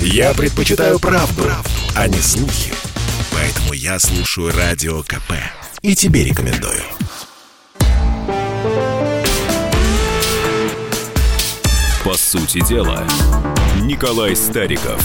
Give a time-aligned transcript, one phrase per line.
[0.00, 2.72] Я предпочитаю правду, правду, а не слухи.
[3.32, 5.32] Поэтому я слушаю Радио КП.
[5.82, 6.82] И тебе рекомендую.
[12.04, 13.04] По сути дела,
[13.82, 15.02] Николай Стариков.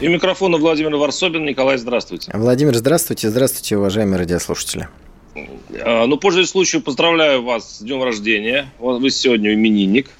[0.00, 1.44] И микрофона Владимир Варсобин.
[1.44, 2.30] Николай, здравствуйте.
[2.34, 3.28] Владимир, здравствуйте.
[3.28, 4.88] Здравствуйте, уважаемые радиослушатели.
[5.84, 8.72] А, ну, пользуясь случаю, поздравляю вас с днем рождения.
[8.78, 10.10] Вы сегодня именинник.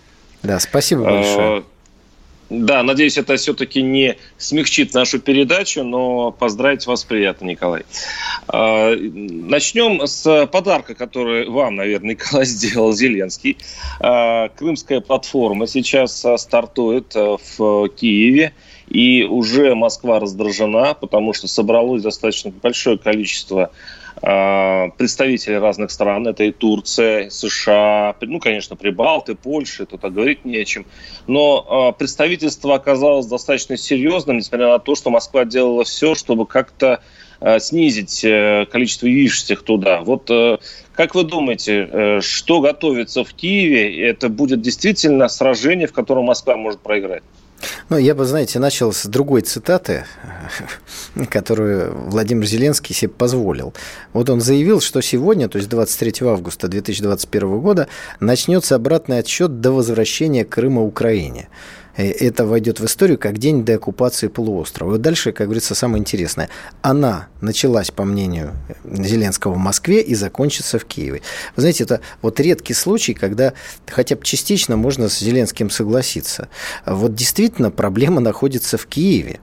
[0.42, 1.64] Да, спасибо большое.
[2.50, 7.84] Да, надеюсь, это все-таки не смягчит нашу передачу, но поздравить вас приятно, Николай.
[8.48, 13.56] А, начнем с подарка, который вам, наверное, Николай сделал Зеленский.
[14.00, 18.52] А, крымская платформа сейчас стартует в Киеве.
[18.88, 23.70] И уже Москва раздражена, потому что собралось достаточно большое количество
[24.22, 26.26] а, представителей разных стран.
[26.26, 30.86] Это и Турция, США, ну, конечно, Прибалты, Польша, тут говорить не о чем.
[31.26, 37.00] Но а, представительство оказалось достаточно серьезным, несмотря на то, что Москва делала все, чтобы как-то
[37.40, 40.02] а, снизить э, количество явившихся туда.
[40.02, 40.58] Вот э,
[40.92, 44.06] как вы думаете, э, что готовится в Киеве?
[44.06, 47.22] Это будет действительно сражение, в котором Москва может проиграть?
[47.88, 50.04] Ну, я бы, знаете, начал с другой цитаты,
[51.30, 53.74] которую Владимир Зеленский себе позволил.
[54.12, 57.88] Вот он заявил, что сегодня, то есть 23 августа 2021 года,
[58.20, 61.48] начнется обратный отсчет до возвращения Крыма Украине.
[61.96, 64.96] Э, это войдет в историю как день до оккупации полуострова.
[64.96, 66.48] И дальше, как говорится, самое интересное.
[66.82, 68.52] Она началась, по мнению
[68.84, 71.22] Зеленского, в Москве и закончится в Киеве.
[71.56, 73.52] Вы знаете, это вот редкий случай, когда
[73.88, 76.48] хотя бы частично можно с Зеленским согласиться.
[76.86, 79.40] Вот действительно проблема находится в Киеве.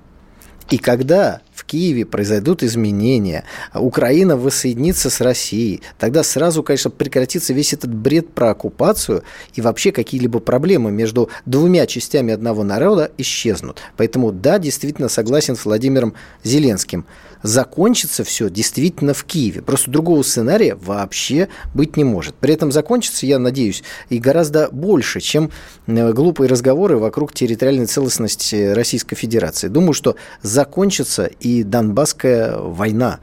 [0.70, 7.74] И когда в Киеве произойдут изменения, Украина воссоединится с Россией, тогда сразу, конечно, прекратится весь
[7.74, 9.24] этот бред про оккупацию,
[9.56, 13.80] и вообще какие-либо проблемы между двумя частями одного народа исчезнут.
[13.98, 16.14] Поэтому, да, действительно согласен с Владимиром
[16.44, 17.06] Зеленским–
[17.44, 19.62] закончится все действительно в Киеве.
[19.62, 22.36] Просто другого сценария вообще быть не может.
[22.36, 25.52] При этом закончится, я надеюсь, и гораздо больше, чем
[25.88, 29.67] э, глупые разговоры вокруг территориальной целостности Российской Федерации.
[29.67, 33.20] Думаю, что закончится и Донбасская война.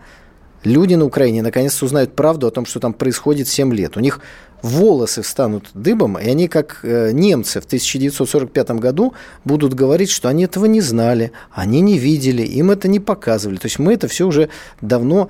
[0.65, 3.97] Люди на Украине наконец-то узнают правду о том, что там происходит 7 лет.
[3.97, 4.21] У них
[4.63, 9.13] волосы встанут дыбом, и они, как э, немцы в 1945 году,
[9.45, 13.59] будут говорить, что они этого не знали, они не видели, им это не показывали.
[13.59, 14.49] То есть мы это все уже
[14.81, 15.29] давно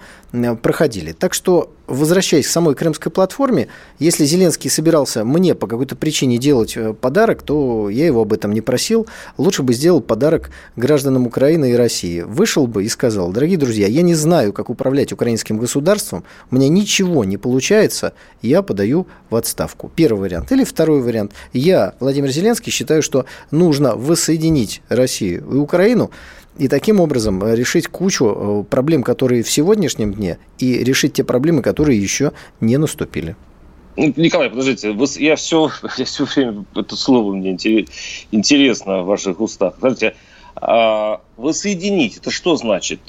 [0.63, 1.13] проходили.
[1.13, 3.69] Так что возвращаясь к самой крымской платформе,
[3.99, 8.53] если Зеленский собирался мне по какой-то причине делать э, подарок, то я его об этом
[8.53, 9.07] не просил.
[9.37, 12.23] Лучше бы сделал подарок гражданам Украины и России.
[12.23, 16.69] Вышел бы и сказал, дорогие друзья, я не знаю, как управлять украинским государством, у меня
[16.69, 19.91] ничего не получается, я подаю в отставку.
[19.95, 20.53] Первый вариант.
[20.53, 21.33] Или второй вариант.
[21.53, 26.11] Я, Владимир Зеленский, считаю, что нужно воссоединить Россию и Украину,
[26.59, 31.25] и таким образом э, решить кучу э, проблем, которые в сегодняшнем дне, и решить те
[31.25, 33.37] проблемы, которые еще не наступили.
[33.97, 37.53] Ну, Николай, подождите, я, все, я все время, это слово мне
[38.31, 39.75] интересно в ваших устах.
[39.79, 40.15] Смотрите,
[40.57, 43.01] а, воссоединить, это что значит?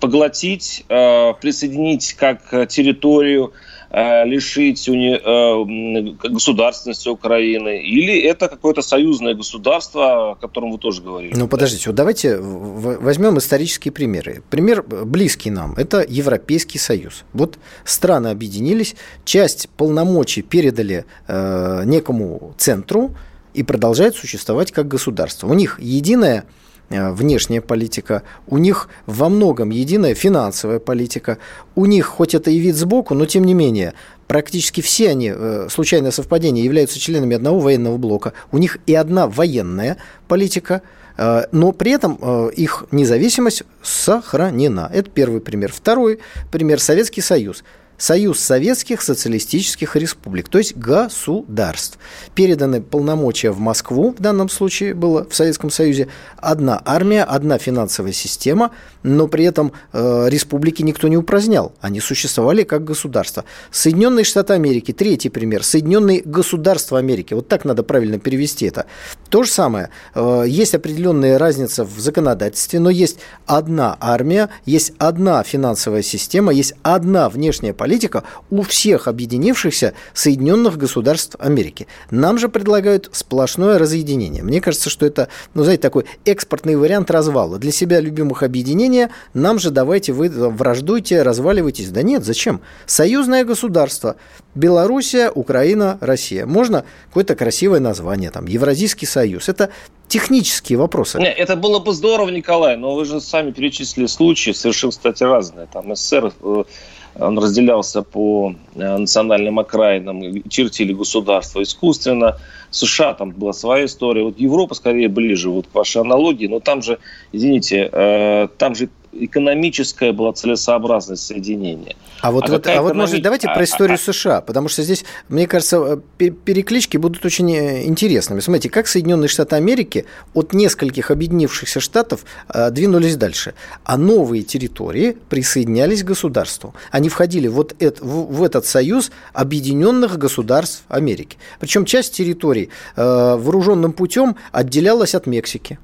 [0.00, 5.20] Поглотить, а, присоединить как территорию, Э, лишить уни...
[5.22, 11.34] Э, государственности Украины, или это какое-то союзное государство, о котором вы тоже говорили?
[11.36, 14.42] Ну, подождите, вот давайте возьмем исторические примеры.
[14.48, 17.24] Пример близкий нам– это Европейский Союз.
[17.34, 23.14] Вот страны объединились, часть полномочий передали э, некому центру
[23.52, 25.48] и продолжают существовать как государство.
[25.48, 26.61] У них единая Э,
[26.92, 31.38] внешняя политика, у них во многом единая финансовая политика,
[31.74, 33.94] у них хоть это и вид сбоку, но тем не менее
[34.26, 39.26] практически все они, э, случайное совпадение, являются членами одного военного блока, у них и одна
[39.26, 39.96] военная
[40.28, 40.82] политика,
[41.16, 44.90] э, но при этом их независимость сохранена.
[44.92, 45.72] Это первый пример.
[45.72, 46.20] Второй
[46.50, 47.64] пример– Советский Союз–
[47.96, 51.98] Союз Советских Социалистических Республик, то есть государств.
[52.34, 58.12] Переданы полномочия в Москву, в данном случае было в Советском Союзе, одна армия, одна финансовая
[58.12, 58.72] система,
[59.02, 63.44] но при этом э, республики никто не упразднял, они существовали как государства.
[63.70, 68.86] Соединенные Штаты Америки, третий пример, Соединенные Государства Америки, вот так надо правильно перевести это.
[69.30, 75.42] То же самое, э, есть определенная разница в законодательстве, но есть одна армия, есть одна
[75.42, 81.86] финансовая система, есть одна внешняя политика, политика у всех объединившихся Соединенных Государств Америки.
[82.10, 84.42] Нам же предлагают сплошное разъединение.
[84.42, 87.58] Мне кажется, что это, ну, знаете, такой экспортный вариант развала.
[87.58, 91.90] Для себя любимых объединения нам же давайте вы враждуйте, разваливайтесь.
[91.90, 92.62] Да нет, зачем?
[92.86, 94.16] Союзное государство.
[94.54, 96.46] Белоруссия, Украина, Россия.
[96.46, 99.50] Можно какое-то красивое название, там, Евразийский союз.
[99.50, 99.68] Это
[100.08, 101.18] технические вопросы.
[101.18, 105.68] Не, это было бы здорово, Николай, но вы же сами перечислили случаи, совершенно, кстати, разные.
[105.72, 106.64] Там СССР э,
[107.14, 112.36] он разделялся по э, национальным окраинам, чертили государство искусственно.
[112.72, 114.24] США там была своя история.
[114.24, 116.98] Вот Европа скорее ближе вот к вашей аналогии, но там же,
[117.32, 121.96] извините, э, там же экономическая была целесообразность соединения.
[122.20, 124.82] А вот, а вот, а вот может, давайте а, про историю а, США, потому что
[124.82, 128.40] здесь, мне кажется, переклички будут очень э, интересными.
[128.40, 133.54] Смотрите, как Соединенные Штаты Америки от нескольких объединившихся штатов э, двинулись дальше,
[133.84, 136.74] а новые территории присоединялись к государству.
[136.90, 141.36] Они входили вот это, в, в этот союз объединенных государств Америки.
[141.60, 142.61] Причем часть территорий
[142.96, 145.78] э, вооруженным путем отделялась от Мексики.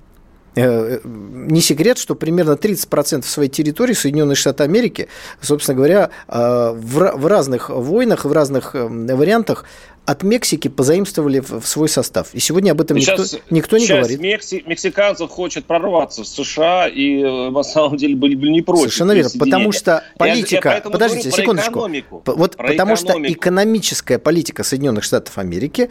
[0.59, 5.09] Э, не секрет, что примерно 30% своей территории Соединенные Штаты Америки,
[5.41, 9.65] собственно говоря, э, в разных войнах, в разных э, вариантах
[10.05, 12.31] от Мексики позаимствовали в свой состав.
[12.33, 14.21] И сегодня об этом никто, сейчас, никто не сейчас говорит.
[14.21, 18.85] Мекси, мексиканцев хочет прорваться в США и на самом деле были, были не против.
[18.85, 20.69] Совершенно верно, потому что политика...
[20.71, 21.91] Я, я подождите, секундочку.
[22.25, 22.97] Вот про потому экономику.
[22.97, 25.91] что экономическая политика Соединенных Штатов Америки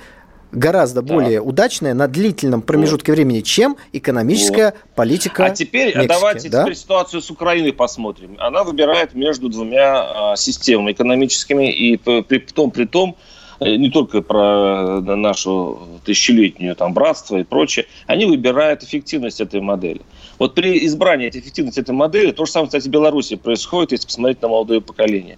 [0.51, 1.13] гораздо да.
[1.13, 3.17] более удачная на длительном промежутке вот.
[3.17, 4.95] времени, чем экономическая вот.
[4.95, 5.45] политика.
[5.45, 6.63] А теперь Мексики, давайте да?
[6.63, 8.35] теперь ситуацию с Украиной посмотрим.
[8.39, 13.15] Она выбирает между двумя а, системами экономическими и при том при том
[13.59, 19.61] э, не только про э, нашу тысячелетнюю там братство и прочее, они выбирают эффективность этой
[19.61, 20.01] модели.
[20.39, 24.05] Вот при избрании этой эффективности этой модели, то же самое, кстати, в Беларуси происходит, если
[24.05, 25.37] посмотреть на молодое поколение.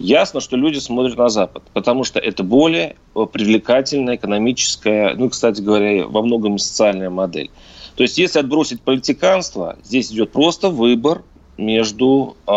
[0.00, 6.06] Ясно, что люди смотрят на Запад, потому что это более привлекательная экономическая, ну, кстати говоря,
[6.06, 7.50] во многом социальная модель.
[7.96, 11.22] То есть, если отбросить политиканство, здесь идет просто выбор
[11.58, 12.50] между, э,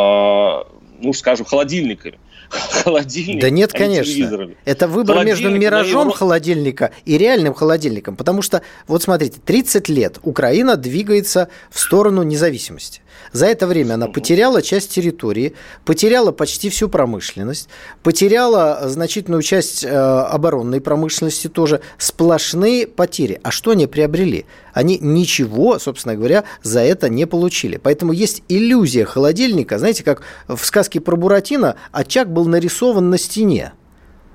[1.01, 2.17] ну, скажем, холодильниками
[2.83, 4.49] холодильник, Да нет, а конечно.
[4.65, 6.11] Это выбор между миражом его...
[6.11, 8.15] холодильника и реальным холодильником.
[8.15, 13.01] Потому что, вот смотрите, 30 лет Украина двигается в сторону независимости.
[13.31, 15.53] За это время она потеряла часть территории,
[15.85, 17.69] потеряла почти всю промышленность,
[18.03, 23.39] потеряла значительную часть э, оборонной промышленности тоже, сплошные потери.
[23.43, 24.45] А что они приобрели?
[24.73, 27.77] Они ничего, собственно говоря, за это не получили.
[27.77, 29.79] Поэтому есть иллюзия холодильника.
[29.79, 33.73] Знаете, как в сказке про Буратино очаг был нарисован на стене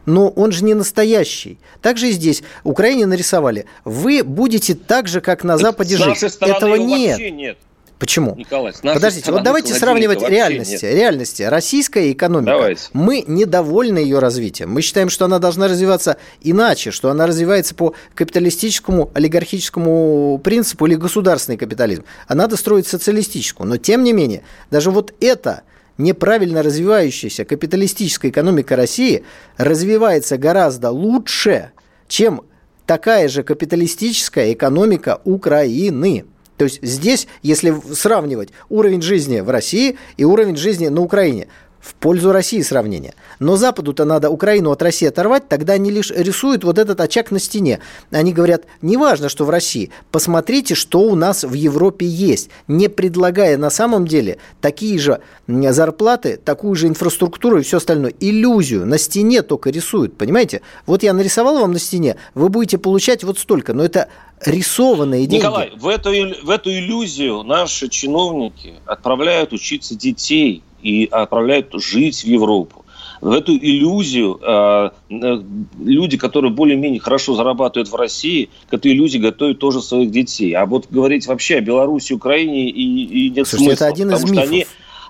[0.08, 1.58] но он же не настоящий.
[1.82, 3.66] Также и здесь Украине нарисовали.
[3.84, 6.22] Вы будете так же, как на Западе жить.
[6.40, 7.18] Этого нет.
[7.18, 7.58] нет.
[7.98, 8.36] Почему?
[8.36, 10.84] Николай, Подождите, вот давайте сравнивать реальности.
[10.84, 10.94] Нет.
[10.94, 11.42] Реальности.
[11.42, 12.52] Российская экономика.
[12.52, 12.82] Давайте.
[12.92, 14.70] Мы недовольны ее развитием.
[14.70, 20.94] Мы считаем, что она должна развиваться иначе, что она развивается по капиталистическому, олигархическому принципу или
[20.94, 22.04] государственный капитализм.
[22.28, 23.68] А надо строить социалистическую.
[23.68, 25.62] Но тем не менее, даже вот это
[25.98, 29.24] неправильно развивающаяся капиталистическая экономика России
[29.56, 31.72] развивается гораздо лучше,
[32.06, 32.42] чем
[32.86, 36.24] такая же капиталистическая экономика Украины.
[36.56, 41.48] То есть здесь, если сравнивать уровень жизни в России и уровень жизни на Украине,
[41.80, 43.14] в пользу России сравнение.
[43.38, 47.38] Но Западу-то надо Украину от России оторвать, тогда они лишь рисуют вот этот очаг на
[47.38, 47.80] стене.
[48.10, 53.56] Они говорят, неважно, что в России, посмотрите, что у нас в Европе есть, не предлагая
[53.56, 58.12] на самом деле такие же зарплаты, такую же инфраструктуру и все остальное.
[58.20, 60.62] Иллюзию на стене только рисуют, понимаете?
[60.86, 64.08] Вот я нарисовал вам на стене, вы будете получать вот столько, но это
[64.44, 65.42] рисованные деньги.
[65.42, 72.26] Николай, в эту, в эту иллюзию наши чиновники отправляют учиться детей и отправляют жить в
[72.26, 72.84] Европу.
[73.20, 75.42] В эту иллюзию э, э,
[75.80, 80.52] люди, которые более-менее хорошо зарабатывают в России, к этой иллюзии готовят тоже своих детей.
[80.52, 83.84] А вот говорить вообще о Беларуси, Украине и, и нет Слушайте, смысла.
[83.84, 84.48] это один из мифов.
[84.48, 84.66] Они,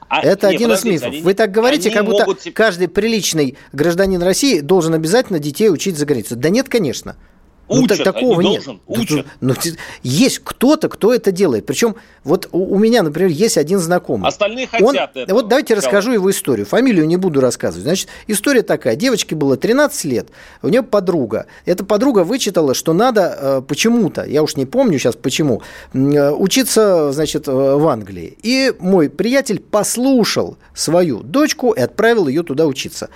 [0.09, 1.09] а, это не, один из мифов.
[1.09, 2.43] Они, Вы так говорите, как будто могут...
[2.55, 6.39] каждый приличный гражданин России должен обязательно детей учить за границей.
[6.39, 7.17] Да нет, конечно.
[7.69, 8.65] Учат, ну, так, такого нет.
[8.65, 9.27] Должен, учат.
[9.41, 9.55] Ну,
[10.03, 11.67] есть кто-то, кто это делает.
[11.67, 14.29] Причем вот у, у меня, например, есть один знакомый.
[14.29, 15.37] Остальные хотят Он, этого.
[15.37, 15.85] Вот давайте Кого?
[15.85, 16.67] расскажу его историю.
[16.67, 17.85] Фамилию не буду рассказывать.
[17.85, 18.97] Значит, история такая.
[18.97, 20.29] Девочке было 13 лет,
[20.63, 21.47] у нее подруга.
[21.67, 27.13] Эта подруга вычитала, что надо э, почему-то, я уж не помню сейчас почему, э, учиться,
[27.13, 28.37] значит, э, в Англии.
[28.43, 33.11] И мой приятель послушал свою дочку и отправил ее туда учиться.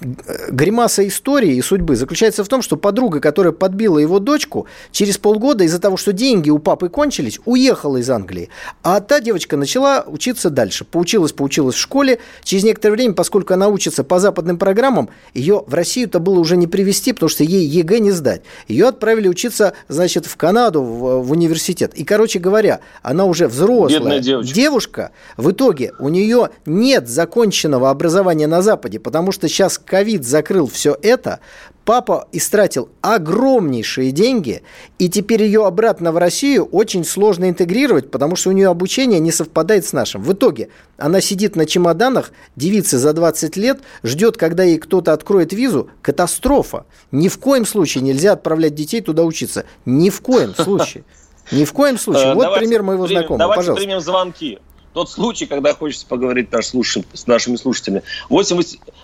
[0.00, 5.64] Гримаса истории и судьбы заключается в том, что подруга, которая подбила его дочку, через полгода
[5.64, 8.48] из-за того, что деньги у папы кончились, уехала из Англии.
[8.82, 10.84] А та девочка начала учиться дальше.
[10.84, 12.18] Поучилась, поучилась в школе.
[12.44, 16.66] Через некоторое время, поскольку она учится по западным программам, ее в Россию-то было уже не
[16.66, 18.42] привезти, потому что ей ЕГЭ не сдать.
[18.68, 21.92] Ее отправили учиться, значит, в Канаду, в, в университет.
[21.94, 24.54] И, короче говоря, она уже взрослая девочка.
[24.54, 25.10] девушка.
[25.36, 30.96] В итоге у нее нет законченного образования на Западе, потому что сейчас ковид закрыл все
[31.02, 31.40] это,
[31.84, 34.62] папа истратил огромнейшие деньги,
[35.00, 39.32] и теперь ее обратно в Россию очень сложно интегрировать, потому что у нее обучение не
[39.32, 40.22] совпадает с нашим.
[40.22, 45.52] В итоге она сидит на чемоданах, девица за 20 лет, ждет, когда ей кто-то откроет
[45.52, 45.90] визу.
[46.02, 46.86] Катастрофа.
[47.10, 49.64] Ни в коем случае нельзя отправлять детей туда учиться.
[49.86, 51.02] Ни в коем случае.
[51.50, 52.30] Ни в коем случае.
[52.30, 53.38] Э, вот пример моего знакомого.
[53.38, 54.60] Давайте примем звонки
[54.92, 56.98] тот случай, когда хочется поговорить наш слуш...
[57.12, 58.02] с нашими слушателями.
[58.28, 58.60] 8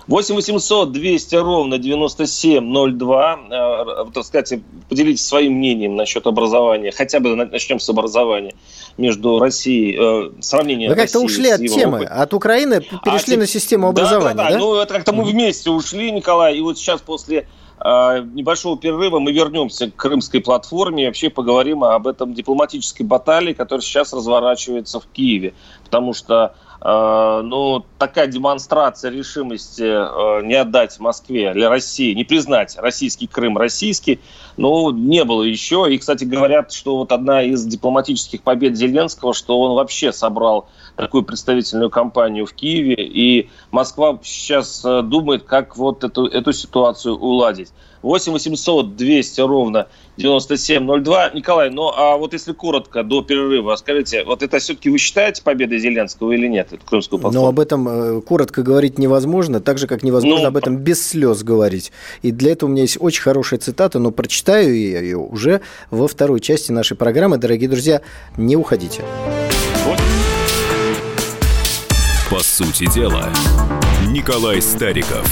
[0.09, 3.40] 800 200 ровно 9702.
[3.50, 6.93] Э, так сказать, поделитесь своим мнением насчет образования.
[6.93, 8.55] Хотя бы начнем с образования
[8.99, 12.05] между Россией, э, сравнение Вы как-то ушли от темы.
[12.05, 14.45] От Украины перешли а, на систему образования, да?
[14.45, 14.59] Да, да, да?
[14.59, 16.57] Ну, это как-то мы вместе ушли, Николай.
[16.57, 17.45] И вот сейчас после а,
[17.85, 23.83] небольшого перерыва мы вернемся к крымской платформе и вообще поговорим об этом дипломатической баталии, которая
[23.83, 25.54] сейчас разворачивается в Киеве.
[25.85, 32.76] Потому что а, ну, такая демонстрация решимости а, не отдать Москве или России, не признать
[32.78, 34.21] российский Крым российский,
[34.56, 35.86] ну, не было еще.
[35.90, 41.25] И, кстати, говорят, что вот одна из дипломатических побед Зеленского, что он вообще собрал такую
[41.25, 47.70] представительную кампанию в Киеве, и Москва сейчас э, думает, как вот эту, эту ситуацию уладить.
[48.02, 51.30] 8 800 200 ровно 9702.
[51.30, 55.78] Николай, ну а вот если коротко, до перерыва, скажите, вот это все-таки вы считаете победой
[55.78, 57.44] Зеленского или нет, эту крымскую платформу?
[57.44, 61.06] Ну, об этом э, коротко говорить невозможно, так же, как невозможно ну, об этом без
[61.06, 61.92] слез говорить.
[62.22, 64.10] И для этого у меня есть очень хорошая цитата, но
[64.46, 65.60] прочитаю ее уже
[65.90, 67.36] во второй части нашей программы.
[67.36, 68.00] Дорогие друзья,
[68.36, 69.02] не уходите.
[72.30, 73.28] По сути дела,
[74.08, 75.26] Николай Стариков.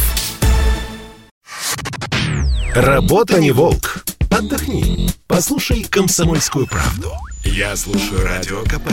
[2.74, 4.04] Работа не волк.
[4.30, 5.08] Отдохни.
[5.28, 7.12] Послушай комсомольскую правду.
[7.44, 8.90] Я слушаю радио КП.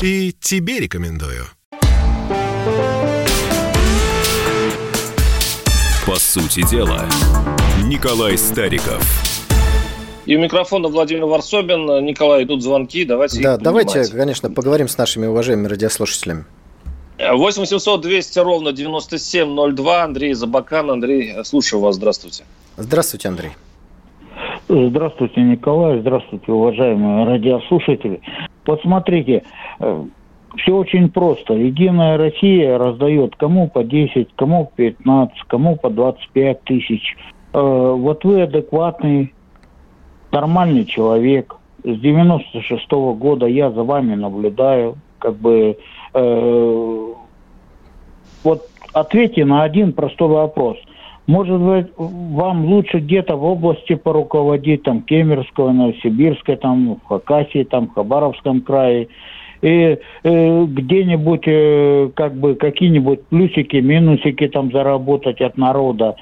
[0.00, 1.44] И тебе рекомендую.
[6.06, 7.08] По сути дела,
[7.82, 9.35] Николай Стариков.
[10.26, 12.04] И у микрофона Владимир Варсобин.
[12.04, 13.04] Николай, идут звонки.
[13.04, 16.44] Давайте Да, давайте, конечно, поговорим с нашими уважаемыми радиослушателями.
[17.18, 20.02] 8 800 200 ровно 9702.
[20.02, 20.90] Андрей Забакан.
[20.90, 21.96] Андрей, слушаю вас.
[21.96, 22.44] Здравствуйте.
[22.76, 23.52] Здравствуйте, Андрей.
[24.68, 26.00] Здравствуйте, Николай.
[26.00, 28.20] Здравствуйте, уважаемые радиослушатели.
[28.66, 29.44] Вот смотрите,
[29.78, 30.04] э,
[30.56, 31.54] все очень просто.
[31.54, 37.16] Единая Россия раздает кому по 10, кому по 15, кому по 25 тысяч.
[37.52, 39.32] Э, вот вы адекватный,
[40.36, 41.56] нормальный человек.
[41.84, 44.96] С 96 -го года я за вами наблюдаю.
[45.18, 45.76] Как бы
[46.16, 47.12] Э,
[48.42, 48.62] вот
[48.94, 50.78] ответьте на один простой вопрос.
[51.26, 57.88] Может быть, вам лучше где-то в области поруководить, там, Кемерского, Новосибирской, там, в Хакасии, там,
[57.88, 59.08] в Хабаровском крае,
[59.60, 66.16] и э, где-нибудь, э, как бы, какие-нибудь плюсики, минусики там заработать от народа.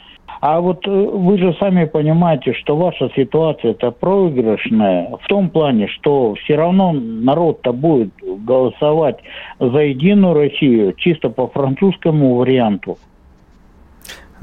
[0.46, 5.88] А вот э, вы же сами понимаете, что ваша ситуация это проигрышная в том плане,
[5.88, 9.16] что все равно народ-то будет голосовать
[9.58, 12.98] за единую Россию чисто по французскому варианту.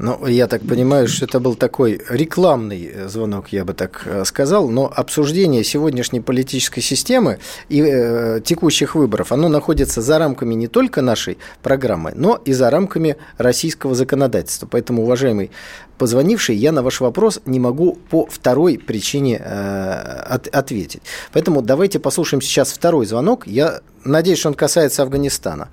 [0.02, 4.24] Ну, я так понимаю, что это был такой рекламный э, звонок, я бы так э,
[4.24, 10.66] сказал, но обсуждение сегодняшней политической системы и э, текущих выборов, оно находится за рамками не
[10.66, 14.66] только нашей программы, но и за рамками российского законодательства.
[14.66, 15.52] Поэтому, уважаемый
[15.98, 19.92] позвонивший, я на ваш вопрос не могу по второй причине э,
[20.34, 21.02] от, ответить.
[21.32, 23.46] Поэтому давайте послушаем сейчас второй звонок.
[23.46, 25.68] Я надеюсь, что он касается Афганистана.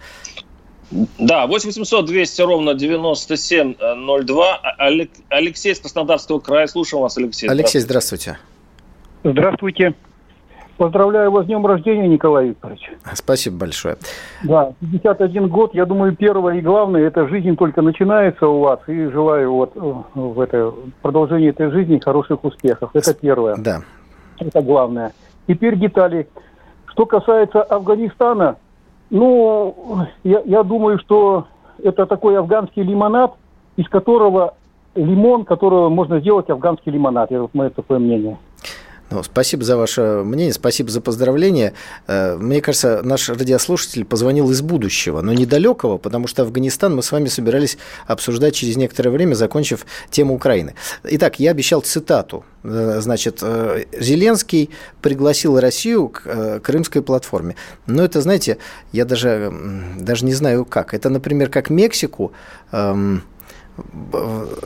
[0.91, 4.55] Да, 8800 200 ровно 9702.
[4.55, 4.88] А,
[5.29, 6.67] Алексей из Краснодарского края.
[6.67, 7.48] Слушаем вас, Алексей.
[7.48, 8.39] Алексей, здравствуйте.
[9.24, 9.93] Здравствуйте.
[10.77, 12.91] Поздравляю вас с днем рождения, Николай Викторович.
[13.13, 13.98] Спасибо большое.
[14.43, 19.08] Да, 51 год, я думаю, первое и главное, это жизнь только начинается у вас, и
[19.08, 22.91] желаю вот э, в это продолжении этой жизни хороших успехов.
[22.93, 23.58] Это первое.
[23.58, 23.81] Да.
[24.39, 25.12] Это главное.
[25.50, 26.29] Теперь детали.
[26.86, 28.55] Что касается Афганистана,
[29.10, 31.46] ну, я, я думаю, что
[31.84, 33.34] это такой афганский лимонад,
[33.75, 34.56] из которого
[34.96, 37.32] лимон, которого можно сделать афганский лимонад.
[37.32, 38.38] Это мое такое мнение.
[39.12, 41.74] Ну, спасибо за ваше мнение, спасибо за поздравление.
[42.08, 47.12] Э, мне кажется, наш радиослушатель позвонил из будущего, но недалекого, потому что Афганистан мы с
[47.12, 50.75] вами собирались обсуждать через некоторое время, закончив тему Украины.
[51.04, 52.46] Итак, я обещал цитату.
[52.63, 54.70] Э, значит, э, Зеленский
[55.01, 57.56] пригласил Россию к крымской платформе.
[57.88, 58.58] Но это, знаете,
[58.92, 59.51] я даже,
[59.98, 60.94] даже не знаю как.
[60.94, 62.32] Это, например, как Мексику
[62.72, 63.24] эм,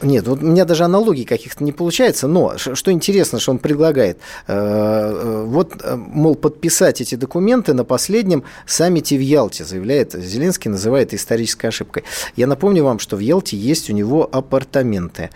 [0.01, 4.17] нет, вот у меня даже аналогий каких-то не получается, но что интересно, что он предлагает,
[4.47, 10.71] э, э, вот, э, мол, подписать эти документы на последнем саммите в Ялте, заявляет Зеленский,
[10.71, 12.03] называет исторической ошибкой.
[12.35, 15.29] Я напомню вам, что в Ялте есть у него апартаменты.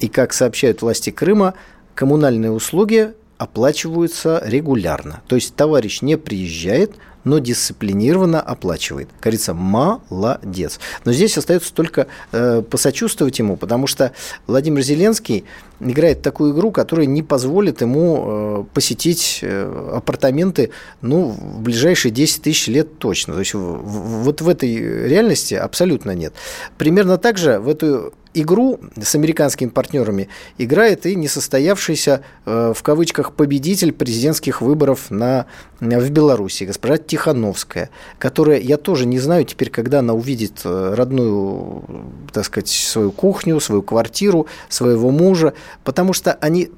[0.00, 1.54] И, как сообщают власти Крыма,
[1.94, 5.22] коммунальные услуги оплачиваются регулярно.
[5.26, 6.92] То есть товарищ не приезжает,
[7.24, 9.08] но дисциплинированно оплачивает.
[9.22, 10.78] Говорится, молодец.
[11.06, 14.12] Но здесь остается только э, посочувствовать ему, потому что
[14.46, 15.46] Владимир Зеленский
[15.80, 20.70] играет такую игру, которая не позволит ему э, посетить э, апартаменты
[21.00, 23.32] ну, в ближайшие 10 тысяч лет точно.
[23.32, 24.74] То есть в, в, вот в этой
[25.08, 26.34] реальности абсолютно нет.
[26.76, 33.32] Примерно так же в эту игру с американскими партнерами играет и несостоявшийся э, в кавычках
[33.32, 35.46] победитель президентских выборов на,
[35.80, 41.84] в Беларуси, госпожа Тихановская, которая, я тоже не знаю теперь, когда она увидит э, родную,
[42.32, 46.70] так сказать, свою кухню, свою квартиру, своего мужа, потому что они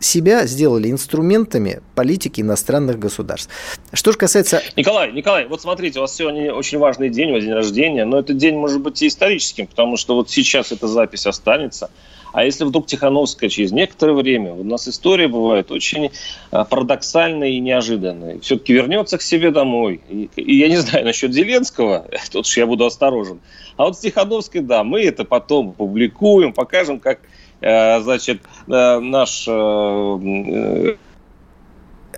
[0.00, 3.52] себя сделали инструментами политики иностранных государств.
[3.92, 4.62] Что же касается...
[4.76, 8.18] Николай, Николай, вот смотрите, у вас сегодня очень важный день, у вас день рождения, но
[8.18, 11.90] этот день может быть и историческим, потому что вот сейчас эта запись останется.
[12.32, 16.10] А если вдруг Тихановская через некоторое время, у нас история бывает очень
[16.50, 20.00] а, парадоксальная и неожиданная, все-таки вернется к себе домой.
[20.08, 23.40] И, и я не знаю насчет Зеленского, тут уж я буду осторожен.
[23.76, 27.20] А вот с Тихановской, да, мы это потом публикуем, покажем, как
[27.60, 30.96] значит, э, наш э,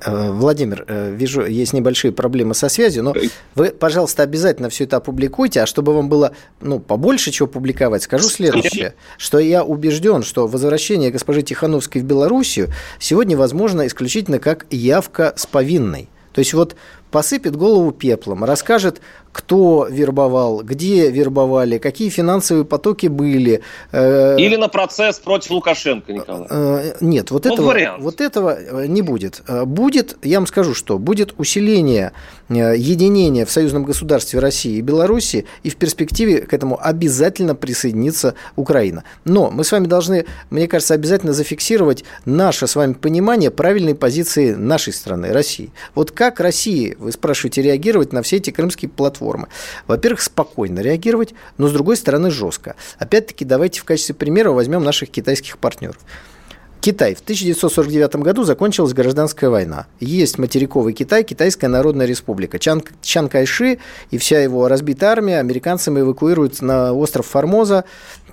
[0.05, 3.15] Владимир, вижу, есть небольшие проблемы со связью, но
[3.55, 8.29] вы, пожалуйста, обязательно все это опубликуйте, а чтобы вам было ну, побольше чего публиковать, скажу
[8.29, 15.35] следующее, что я убежден, что возвращение госпожи Тихановской в Белоруссию сегодня возможно исключительно как явка
[15.37, 16.09] с повинной.
[16.33, 16.75] То есть вот
[17.13, 19.01] посыпет голову пеплом, расскажет,
[19.33, 23.63] кто вербовал, где вербовали, какие финансовые потоки были.
[23.91, 26.47] Э, Или на процесс против Лукашенко, Николай.
[26.51, 29.43] Э, нет, вот ну, этого, вот этого э, не будет.
[29.65, 32.13] Будет, я вам скажу, что будет усиление
[32.49, 39.05] единения в союзном государстве России и Беларуси, и в перспективе к этому обязательно присоединится Украина.
[39.25, 44.53] Но мы с вами должны, мне кажется, обязательно зафиксировать наше с вами понимание правильной позиции
[44.53, 45.73] нашей страны, России.
[45.95, 49.49] Вот как России, вы спрашиваете, реагировать на все эти крымские платформы?
[49.87, 52.77] Во-первых, спокойно реагировать, но с другой стороны жестко.
[52.99, 55.99] Опять-таки, давайте в качестве примера возьмем наших китайских партнеров.
[56.83, 57.15] Китай.
[57.15, 59.87] В 1949 году закончилась гражданская война.
[60.01, 62.59] Есть материковый Китай, Китайская Народная Республика.
[62.59, 63.79] Чан, Чан Кайши
[64.11, 67.85] и вся его разбитая армия американцами эвакуируют на остров Формоза,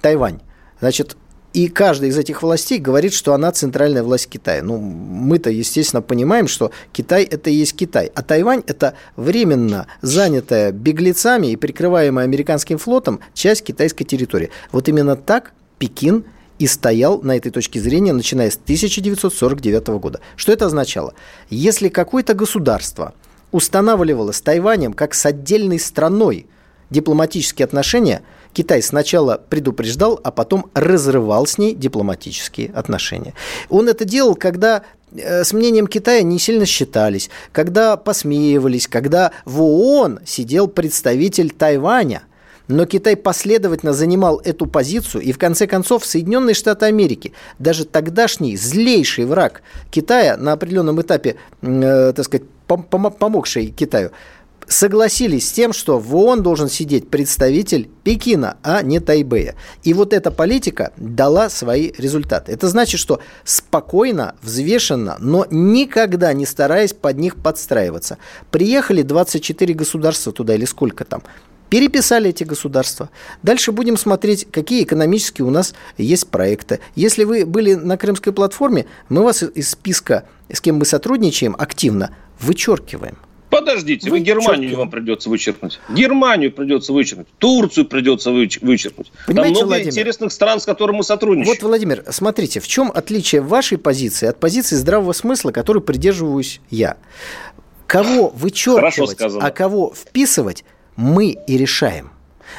[0.01, 0.39] Тайвань.
[0.79, 1.15] Значит,
[1.53, 4.61] и каждая из этих властей говорит, что она центральная власть Китая.
[4.61, 8.11] Ну, мы-то, естественно, понимаем, что Китай– это и есть Китай.
[8.13, 14.51] А Тайвань– это временно занятая беглецами и прикрываемая американским флотом часть китайской территории.
[14.71, 16.23] Вот именно так Пекин
[16.59, 20.19] и стоял на этой точке зрения, начиная с 1949 года.
[20.35, 21.15] Что это означало?
[21.49, 23.15] Если какое-то государство
[23.51, 26.45] устанавливало с Тайванем как с отдельной страной
[26.91, 28.21] дипломатические отношения–
[28.53, 33.33] Китай сначала предупреждал, а потом разрывал с ней дипломатические отношения.
[33.69, 39.61] Он это делал, когда э, с мнением Китая не сильно считались, когда посмеивались, когда в
[39.61, 42.23] ООН сидел представитель Тайваня.
[42.67, 48.55] Но Китай последовательно занимал эту позицию, и в конце концов Соединенные Штаты Америки, даже тогдашний
[48.55, 54.11] злейший враг Китая на определенном этапе, э, так сказать, помогший Китаю,
[54.69, 59.55] согласились с тем, что в ООН должен сидеть представитель Пекина, а не Тайбэя.
[59.83, 62.51] И вот эта политика дала свои результаты.
[62.51, 68.17] Это значит, что спокойно, взвешенно, но никогда не стараясь под них подстраиваться.
[68.51, 71.23] Приехали 24 государства туда или сколько там.
[71.69, 73.09] Переписали эти государства.
[73.43, 76.79] Дальше будем смотреть, какие экономические у нас есть проекты.
[76.95, 82.15] Если вы были на Крымской платформе, мы вас из списка, с кем мы сотрудничаем активно,
[82.39, 83.17] вычеркиваем.
[83.49, 85.79] Подождите, вы, вы Германию вам придется вычеркнуть.
[85.89, 87.27] Германию придется вычеркнуть.
[87.39, 89.11] Турцию придется вычеркнуть.
[89.25, 91.55] Понимаете, Там много Владимир, интересных стран, с которыми мы сотрудничаем.
[91.55, 96.97] Вот, Владимир, смотрите, в чем отличие вашей позиции от позиции здравого смысла, которой придерживаюсь я?
[97.87, 100.63] Кого вычеркивать, а кого вписывать,
[100.95, 102.11] мы и решаем.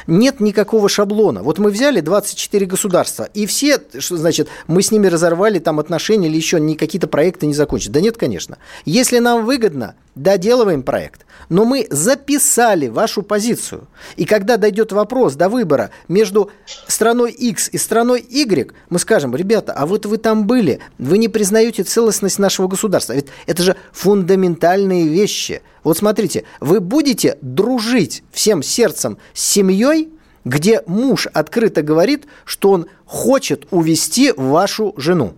[0.07, 1.43] Нет никакого шаблона.
[1.43, 6.27] Вот мы взяли 24 государства, и все, что значит, мы с ними разорвали там отношения
[6.27, 7.91] или еще не какие-то проекты не закончили.
[7.91, 8.57] Да нет, конечно.
[8.85, 11.25] Если нам выгодно, доделываем проект.
[11.49, 13.87] Но мы записали вашу позицию.
[14.15, 16.51] И когда дойдет вопрос до выбора между
[16.87, 21.27] страной X и страной Y, мы скажем, ребята, а вот вы там были, вы не
[21.27, 23.13] признаете целостность нашего государства.
[23.13, 25.61] Ведь это же фундаментальные вещи.
[25.83, 30.09] Вот смотрите, вы будете дружить всем сердцем с семьей,
[30.43, 35.35] где муж открыто говорит, что он хочет увести вашу жену.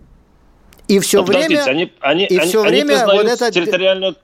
[0.86, 4.16] И все Но время, они, они, и они, все они время вот это территориальную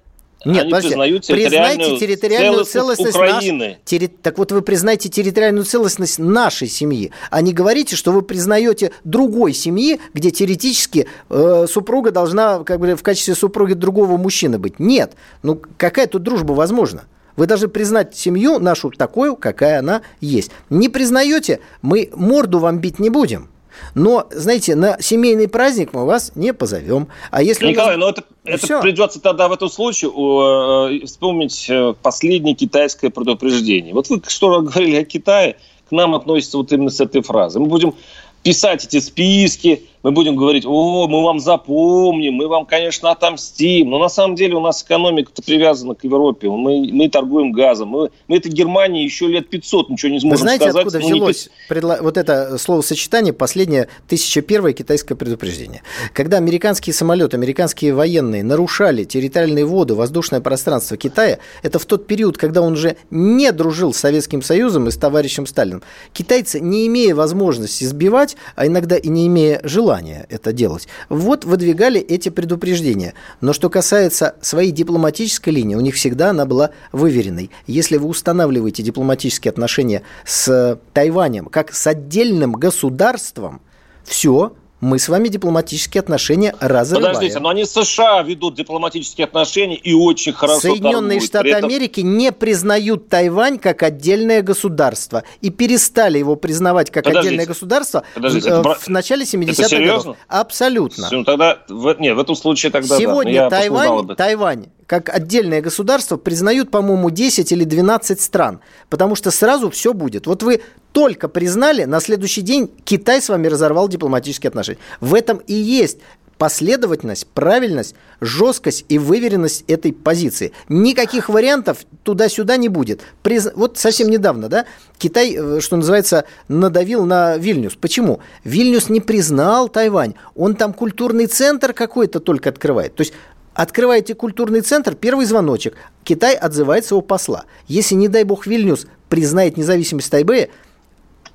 [0.44, 3.68] нет, они подождите, признают признайте территориальную целостность, Украины.
[3.68, 8.22] Наш, терри, так вот вы признаете территориальную целостность нашей семьи, а не говорите, что вы
[8.22, 14.59] признаете другой семьи, где теоретически э, супруга должна как бы в качестве супруги другого мужчины
[14.59, 14.79] быть.
[14.79, 17.05] Нет, ну какая тут дружба возможна?
[17.37, 20.50] Вы должны признать семью нашу такую, какая она есть.
[20.68, 23.48] Не признаете, мы морду вам бить не будем.
[23.94, 27.08] Но, знаете, на семейный праздник мы вас не позовем.
[27.30, 28.00] А если Николай, нас...
[28.04, 28.80] ну это, это все.
[28.80, 33.94] придется тогда в этом случае э, вспомнить э, последнее китайское предупреждение.
[33.94, 35.56] Вот вы что говорили о Китае,
[35.88, 37.58] к нам относится вот именно с этой фразы.
[37.58, 37.94] Мы будем
[38.42, 43.90] писать эти списки, мы будем говорить, о, мы вам запомним, мы вам, конечно, отомстим.
[43.90, 46.48] Но на самом деле у нас экономика-то привязана к Европе.
[46.48, 47.88] Мы, мы торгуем газом.
[47.88, 50.86] Мы, мы это Германии еще лет 500 ничего не сможем Вы знаете, сказать.
[50.86, 51.68] откуда взялось не...
[51.68, 51.98] предло...
[52.00, 55.82] вот это словосочетание последнее 1001 китайское предупреждение?
[56.14, 62.38] Когда американские самолеты, американские военные нарушали территориальные воды, воздушное пространство Китая, это в тот период,
[62.38, 65.82] когда он уже не дружил с Советским Союзом и с товарищем Сталиным.
[66.14, 70.87] Китайцы, не имея возможности сбивать, а иногда и не имея желания, желания это делать.
[71.09, 73.14] Вот выдвигали эти предупреждения.
[73.40, 77.50] Но что касается своей дипломатической линии, у них всегда она была выверенной.
[77.66, 83.61] Если вы устанавливаете дипломатические отношения с Тайванем как с отдельным государством,
[84.05, 87.14] все, мы с вами дипломатические отношения разрываем.
[87.14, 91.24] Подождите, но они с США ведут дипломатические отношения и очень хорошо Соединенные торгуют.
[91.24, 91.64] Штаты этом...
[91.64, 98.04] Америки не признают Тайвань как отдельное государство и перестали его признавать как подождите, отдельное государство
[98.14, 100.16] подождите, в, в начале 70-х годов.
[100.28, 101.08] Абсолютно.
[101.10, 106.16] Ну, тогда, в, нет, в этом случае тогда Сегодня да, Тайвань, Тайвань как отдельное государство
[106.16, 110.26] признают, по-моему, 10 или 12 стран, потому что сразу все будет.
[110.26, 114.81] Вот вы только признали, на следующий день Китай с вами разорвал дипломатические отношения.
[115.00, 115.98] В этом и есть
[116.40, 120.53] последовательность, правильность, жесткость и выверенность этой позиции.
[120.70, 123.03] Никаких вариантов туда-сюда не будет.
[123.22, 123.50] Приз...
[123.55, 124.64] Вот совсем недавно, да,
[124.96, 127.74] Китай, э, что называется, надавил на Вильнюс.
[127.74, 128.20] Почему?
[128.42, 130.14] Вильнюс не признал Тайвань.
[130.35, 132.94] Он там культурный центр какой-то только открывает.
[132.94, 133.12] То есть
[133.54, 135.76] Открываете культурный центр, первый звоночек.
[136.04, 137.44] Китай отзывает своего посла.
[137.66, 140.48] Если, не дай бог, Вильнюс признает независимость Тайбэя,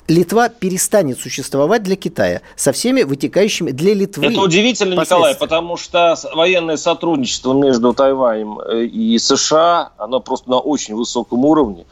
[0.07, 4.27] Литва перестанет существовать для Китая со всеми вытекающими для Литвы.
[4.27, 10.59] Это удивительно, Николай, потому что военное сотрудничество между Тайванем э, и США, оно просто на
[10.59, 11.85] очень высоком уровне.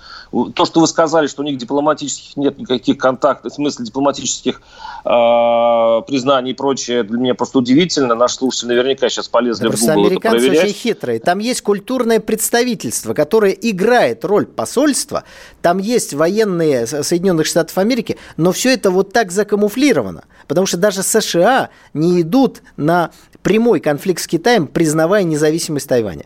[0.56, 4.62] То, что вы сказали, что у них дипломатических нет никаких контактов, в смысле дипломатических
[5.06, 8.16] э, признаний и прочее, для меня просто удивительно.
[8.16, 10.64] Наши слушатели наверняка сейчас полезли да в Google американцы это проверять.
[10.64, 11.20] очень хитрые.
[11.20, 15.24] Там есть культурное представительство, которое играет роль посольства.
[15.62, 20.24] Там есть военные Соединенных Штатов Америки, но все это вот так закамуфлировано.
[20.48, 23.12] Потому что даже США не идут на
[23.44, 26.26] прямой конфликт с Китаем, признавая независимость Тайваня.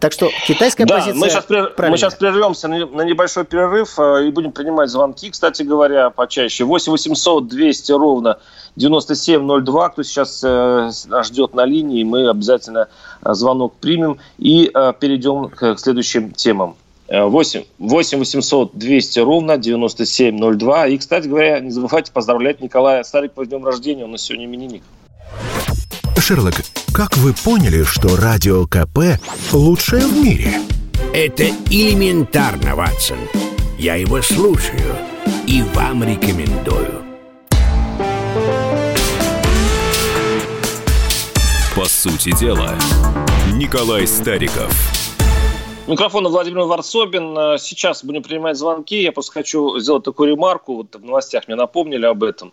[0.00, 1.74] Так что китайская да, позиция мы сейчас, прер...
[1.76, 6.64] мы сейчас прервемся на, на небольшой перерыв э, и будем принимать звонки, кстати говоря, почаще.
[6.64, 8.38] 8 800 200 ровно
[8.76, 9.88] 9702.
[9.88, 12.88] Кто сейчас э, нас ждет на линии, мы обязательно
[13.24, 16.76] э, звонок примем и э, перейдем к, к следующим темам.
[17.10, 20.86] 8, 8 800 200 ровно 9702.
[20.88, 24.04] И, кстати говоря, не забывайте поздравлять Николая Старикова с днем рождения.
[24.04, 24.82] У нас сегодня именинник.
[26.20, 26.54] Шерлок,
[26.92, 29.20] как вы поняли, что Радио КП
[29.52, 30.60] лучшее в мире?
[31.12, 33.18] Это элементарно, Ватсон.
[33.78, 34.96] Я его слушаю
[35.46, 37.02] и вам рекомендую.
[41.74, 42.74] По сути дела,
[43.54, 44.72] Николай Стариков–
[45.88, 47.38] Микрофон Владимир Варсобин.
[47.38, 49.00] Э, сейчас будем принимать звонки.
[49.00, 50.74] Я просто хочу сделать такую ремарку.
[50.74, 52.52] Вот в новостях мне напомнили об этом.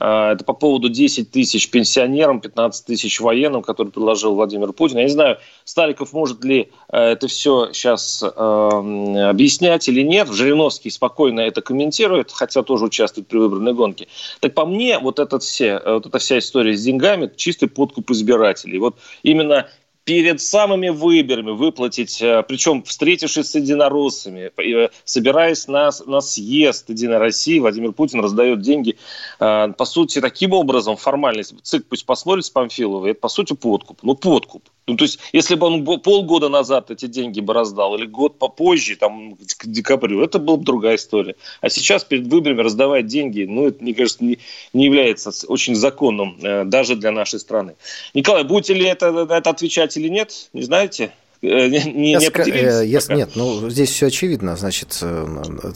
[0.00, 4.98] Э, это по поводу 10 тысяч пенсионерам, 15 тысяч военным, которые предложил Владимир Путин.
[4.98, 10.26] Я не знаю, Стариков может ли э, это все сейчас э, объяснять или нет.
[10.26, 14.08] Жириновский спокойно это комментирует, хотя тоже участвует при выборной гонке.
[14.40, 18.80] Так по мне, вот, этот все, вот эта вся история с деньгами– чистый подкуп избирателей.
[18.80, 19.68] Вот именно
[20.04, 27.18] перед самыми выборами выплатить, э, причем встретившись с единороссами, э, собираясь на, на съезд Единой
[27.18, 28.96] России, Владимир Путин раздает деньги,
[29.38, 33.98] э, по сути, таким образом, формальность, ЦИК пусть посмотрит с Памфиловой, это, по сути, подкуп.
[34.02, 34.64] Ну, подкуп.
[34.86, 38.96] Ну, то есть, если бы он полгода назад эти деньги бы раздал, или год попозже,
[38.96, 41.36] там, к декабрю, это была бы другая история.
[41.60, 44.38] А сейчас перед выборами раздавать деньги, ну, это, мне кажется, не,
[44.72, 47.74] не является очень законным э, даже для нашей страны.
[48.12, 51.12] Николай, будете ли это, это отвечать или нет, не знаете?
[51.42, 54.56] Э, не, не э, если, нет, ну здесь все очевидно.
[54.56, 55.26] Значит, э,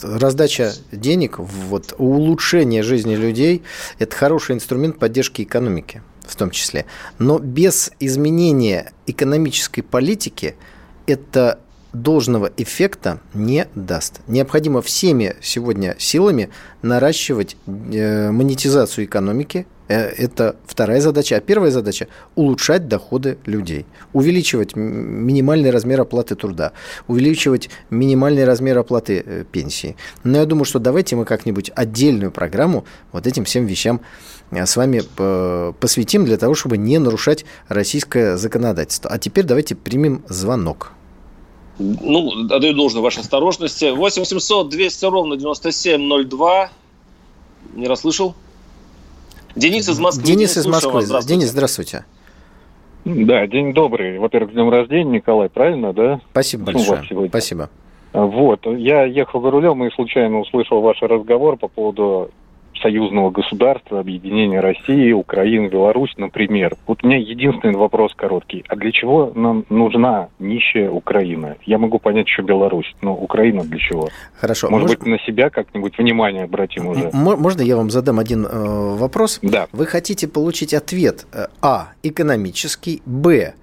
[0.02, 3.62] раздача денег, вот улучшение жизни людей–
[3.98, 6.86] это хороший инструмент поддержки экономики в том числе.
[7.18, 10.56] Но без изменения экономической политики
[11.06, 11.60] это
[12.02, 14.20] должного эффекта не даст.
[14.26, 16.50] Необходимо всеми сегодня силами
[16.82, 19.66] наращивать э, монетизацию экономики.
[19.88, 21.36] Э, это вторая задача.
[21.36, 23.86] А первая задача– улучшать доходы людей.
[24.12, 26.72] Увеличивать минимальный размер оплаты труда.
[27.06, 29.96] Увеличивать минимальный размер оплаты э, пенсии.
[30.22, 34.00] Но я думаю, что давайте мы как-нибудь отдельную программу вот этим всем вещам
[34.52, 35.02] с вами
[35.80, 39.10] посвятим для того, чтобы не нарушать российское законодательство.
[39.10, 40.92] А теперь давайте примем звонок.
[41.78, 43.90] Ну, отдаю должное вашей осторожности.
[43.90, 46.70] 8 800 200 ровно 9702.
[47.74, 48.34] Не расслышал?
[49.54, 50.24] Денис из Москвы.
[50.24, 51.02] Денис, Денис из Москвы.
[51.02, 51.40] Здравствуйте.
[51.40, 52.04] Денис, здравствуйте.
[53.04, 54.18] Да, день добрый.
[54.18, 56.20] Во-первых, днем рождения, Николай, правильно, да?
[56.32, 57.28] Спасибо ну, большое.
[57.28, 57.70] Спасибо.
[58.12, 62.30] Вот, я ехал за рулем и случайно услышал ваш разговор по поводу
[62.80, 66.74] союзного государства, объединения России, Украины, Беларусь, например.
[66.86, 68.64] Вот у меня единственный вопрос короткий.
[68.68, 71.56] А для чего нам нужна нищая Украина?
[71.64, 74.08] Я могу понять еще Беларусь, но Украина для чего?
[74.34, 74.70] Хорошо.
[74.70, 74.98] Может, Может...
[74.98, 77.10] быть, на себя как-нибудь внимание обратим уже?
[77.12, 79.38] Можно я вам задам один э, вопрос?
[79.42, 79.66] Да.
[79.72, 81.88] Вы хотите получить ответ э, А.
[82.02, 83.54] Экономический, Б.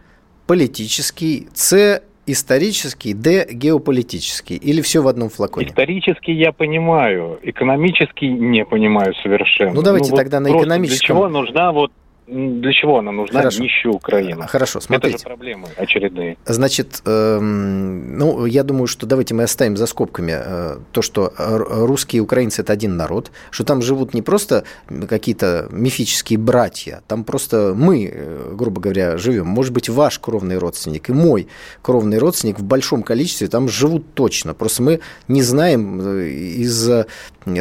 [0.47, 4.55] Политический, С исторический, Д геополитический?
[4.55, 5.67] Или все в одном флаконе?
[5.67, 9.73] Исторический я понимаю, экономический не понимаю совершенно.
[9.73, 11.15] Ну давайте ну, тогда вот на экономическом.
[11.15, 11.91] Для чего нужна вот
[12.27, 13.61] для чего она нужна Хорошо.
[13.61, 14.47] нищая Украина?
[14.47, 15.15] Хорошо, смотрите.
[15.15, 16.37] Это же проблемы очередные.
[16.45, 22.19] Значит, эм, ну, я думаю, что давайте мы оставим за скобками э, то, что русские
[22.19, 24.63] и украинцы– это один народ, что там живут не просто
[25.09, 29.47] какие-то мифические братья, там просто мы, э, грубо говоря, живем.
[29.47, 31.47] Может быть, ваш кровный родственник и мой
[31.81, 34.53] кровный родственник в большом количестве там живут точно.
[34.53, 37.07] Просто мы не знаем э, из-за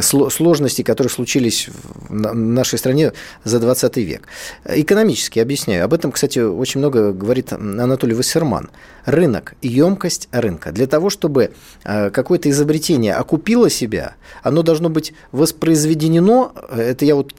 [0.03, 1.69] сложностей, которые случились
[2.09, 3.13] в нашей стране
[3.45, 4.23] за 20 век.
[4.65, 5.85] Экономически объясняю.
[5.85, 8.71] Об этом, кстати, очень много говорит Анатолий Вассерман.
[9.05, 10.73] Рынок, емкость рынка.
[10.73, 11.53] Для того, чтобы
[11.85, 17.33] э, какое-то изобретение окупило себя, оно должно быть воспроизведено, это я вот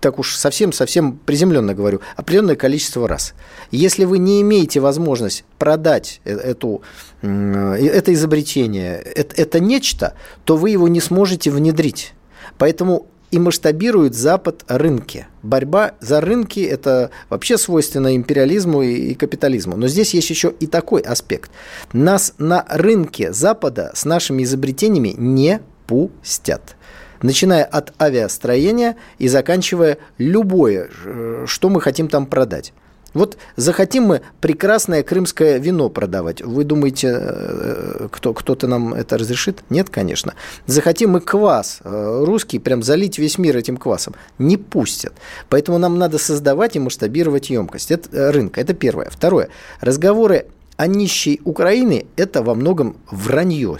[0.00, 3.34] так уж совсем-совсем приземленно говорю, определенное количество раз.
[3.70, 6.82] Если вы не имеете возможность продать э, эту,
[7.22, 12.14] это изобретение, это, это нечто, то вы его не сможете внедрить.
[12.58, 15.26] Поэтому и масштабирует Запад рынки.
[15.42, 19.76] Борьба за рынки– это вообще свойственно империализму и капитализму.
[19.76, 21.50] Но здесь есть еще и такой аспект.
[21.92, 26.76] Нас на рынке Запада с нашими изобретениями не пустят
[27.22, 32.72] начиная от авиастроения и заканчивая любое, э, что мы хотим там продать.
[33.12, 36.42] Вот захотим мы прекрасное крымское вино продавать.
[36.42, 39.62] Вы думаете, э, кто, кто-то нам это разрешит?
[39.68, 40.34] Нет, конечно.
[40.66, 44.14] Захотим мы квас э, русский, прям залить весь мир этим квасом.
[44.38, 45.14] Не пустят.
[45.48, 48.60] Поэтому нам надо создавать и масштабировать емкость это, э, рынка.
[48.60, 49.10] Это первое.
[49.10, 49.48] Второе.
[49.80, 53.78] Разговоры о нищей Украины– это во многом вранье.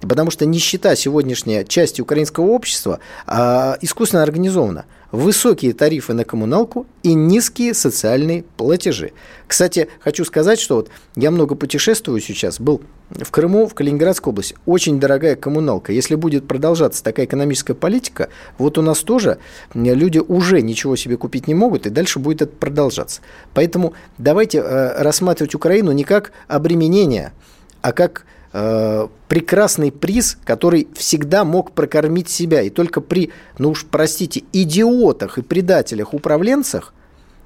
[0.00, 7.14] Потому что нищета сегодняшняя части украинского общества а, искусственно организована– высокие тарифы на коммуналку и
[7.14, 9.12] низкие социальные платежи.
[9.46, 14.54] Кстати, хочу сказать, что вот я много путешествую сейчас, был в Крыму, в Калининградской области,
[14.66, 15.92] очень дорогая коммуналка.
[15.92, 19.38] Если будет продолжаться такая экономическая политика, вот у нас тоже
[19.72, 23.22] люди уже ничего себе купить не могут, и дальше будет это продолжаться.
[23.54, 27.32] Поэтому давайте э, рассматривать Украину не как обременение,
[27.80, 32.62] а как Э, прекрасный приз, который всегда мог прокормить себя.
[32.62, 36.94] И только при, ну уж простите, идиотах и предателях, управленцах,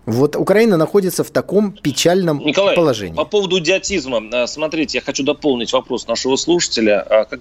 [0.06, 3.16] вот Украина находится в таком печальном Николай, положении.
[3.16, 7.00] по поводу идиотизма, э, смотрите, я хочу дополнить вопрос нашего слушателя.
[7.00, 7.40] А как,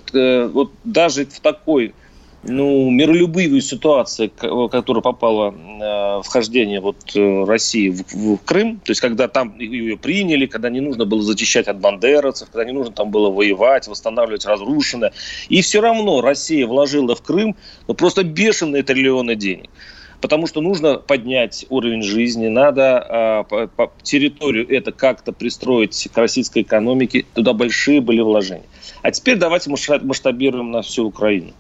[0.52, 1.94] вот даже в такой
[2.44, 8.92] ну, миролюбивую ситуацию, в которую попало э, вхождение вот, э, России в, в Крым, то
[8.92, 12.94] есть когда там ее приняли, когда не нужно было зачищать от бандеровцев, когда не нужно
[12.94, 15.14] там было воевать, восстанавливать разрушенное.
[15.50, 17.56] И все равно Россия вложила в Крым
[17.88, 19.70] ну, просто бешеные триллионы денег.
[20.20, 26.64] потому что нужно поднять уровень жизни, надо э, по, территорию это как-то пристроить к российской
[26.64, 28.66] экономике, туда большие были вложения.
[29.02, 31.54] А теперь давайте масштабируем на всю Украину.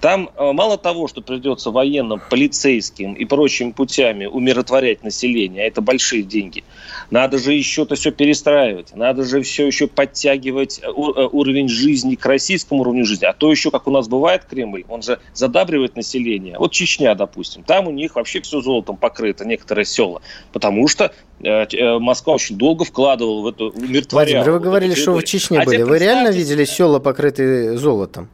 [0.00, 5.82] Там э, мало того, что придется военным, полицейским и прочими путями умиротворять население, а это
[5.82, 6.64] большие деньги,
[7.10, 12.14] надо же еще это все перестраивать, надо же все еще подтягивать э, э, уровень жизни
[12.14, 13.26] к российскому уровню жизни.
[13.26, 16.56] А то еще, как у нас бывает Кремль, он же задабривает население.
[16.58, 22.34] Вот Чечня, допустим, там у них вообще все золотом покрыто, некоторые села, потому что Москва
[22.34, 24.44] очень долго вкладывала в эту умиротворяла.
[24.44, 25.82] Владимир, вы говорили, что вы в Чечне а были.
[25.82, 28.28] Вы реально видели села, покрытые золотом?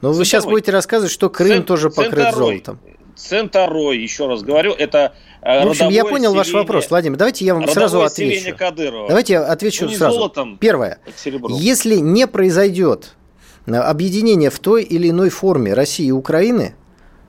[0.00, 2.80] Но ну, вы сейчас будете рассказывать, что Крым Цен, тоже покрыт Центарой, золотом.
[3.16, 7.18] Центарой, еще раз говорю, это э, В общем, я понял ваш вопрос, Владимир.
[7.18, 8.56] Давайте я вам сразу отвечу.
[8.56, 9.08] Кадырова.
[9.08, 10.14] Давайте я отвечу ну, сразу.
[10.14, 10.98] Золотом, Первое.
[11.50, 13.14] Если не произойдет
[13.66, 16.74] э, объединение в той или иной форме России и Украины,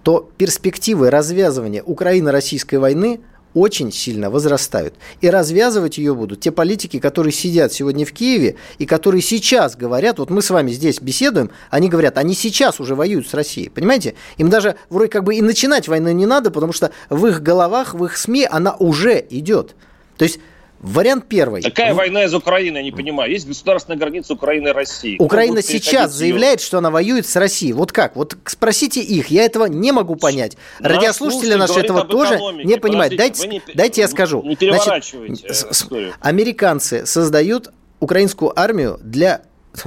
[0.03, 3.21] то перспективы развязывания Украино-российской войны
[3.53, 4.93] очень сильно возрастают.
[5.21, 10.19] И развязывать ее будут те политики, которые сидят сегодня в Киеве и которые сейчас говорят,
[10.19, 14.15] вот мы с вами здесь беседуем, они говорят, они сейчас уже воюют с Россией, понимаете?
[14.37, 17.93] Им даже вроде как бы и начинать войну не надо, потому что в их головах,
[17.93, 19.75] в их СМИ она уже идет.
[20.17, 20.39] То есть
[20.81, 21.61] Вариант первый.
[21.61, 23.31] Какая война из Украины, я не понимаю.
[23.31, 25.15] Есть государственная граница Украины и России.
[25.19, 27.73] Украина сейчас заявляет, что она воюет с Россией.
[27.73, 28.15] Вот как?
[28.15, 29.27] Вот спросите их.
[29.27, 30.57] Я этого не могу понять.
[30.79, 33.15] Наш Радиослушатели наши этого тоже не понимают.
[33.15, 34.41] Дайте, не, дайте я скажу.
[34.41, 39.43] Не переворачивайте Значит, Американцы создают украинскую армию для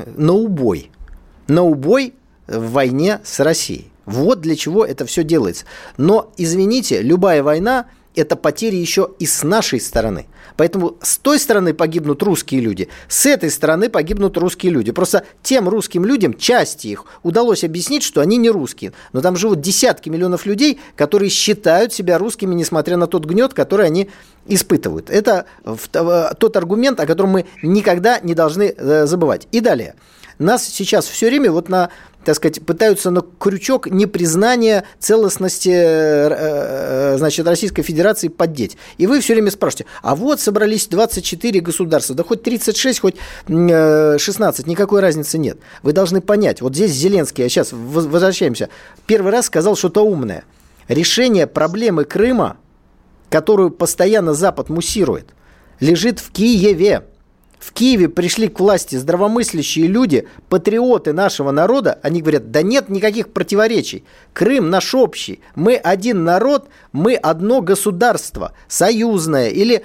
[0.07, 0.93] на убой.
[1.49, 2.15] На убой
[2.47, 3.91] в войне с Россией.
[4.07, 5.65] Вот для чего это все делается.
[5.97, 10.27] Но, извините, любая война– это потери еще и с нашей стороны.
[10.57, 14.93] Поэтому с той стороны погибнут русские люди, с этой стороны погибнут русские люди.
[14.93, 18.93] Просто тем русским людям, части их, удалось объяснить, что они не русские.
[19.13, 23.87] Но там живут десятки миллионов людей, которые считают себя русскими, несмотря на тот гнет, который
[23.87, 24.09] они
[24.47, 25.11] испытывают.
[25.11, 25.47] Это
[26.39, 29.49] тот аргумент, о котором мы никогда не должны э, забывать.
[29.53, 29.95] И далее.
[30.39, 31.91] Нас сейчас все время вот на
[32.25, 38.77] так сказать, пытаются на крючок непризнания целостности э, э, значит, Российской Федерации поддеть.
[38.99, 44.67] И вы все время спрашиваете, а вот собрались 24 государства, да хоть 36, хоть 16,
[44.67, 45.59] никакой разницы нет.
[45.83, 48.69] Вы должны понять, вот здесь Зеленский, а сейчас возвращаемся,
[49.07, 50.45] первый раз сказал что-то умное.
[50.89, 52.57] Решение проблемы Крыма,
[53.31, 55.31] которую постоянно Запад муссирует,
[55.81, 57.05] лежит в Киеве.
[57.65, 61.99] В Киеве пришли к власти здравомыслящие люди, патриоты нашего народа.
[62.03, 64.05] Они говорят, да нет никаких противоречий.
[64.35, 65.41] Крым наш общий.
[65.55, 68.53] Мы один народ, мы одно государство.
[68.69, 69.83] Союзное или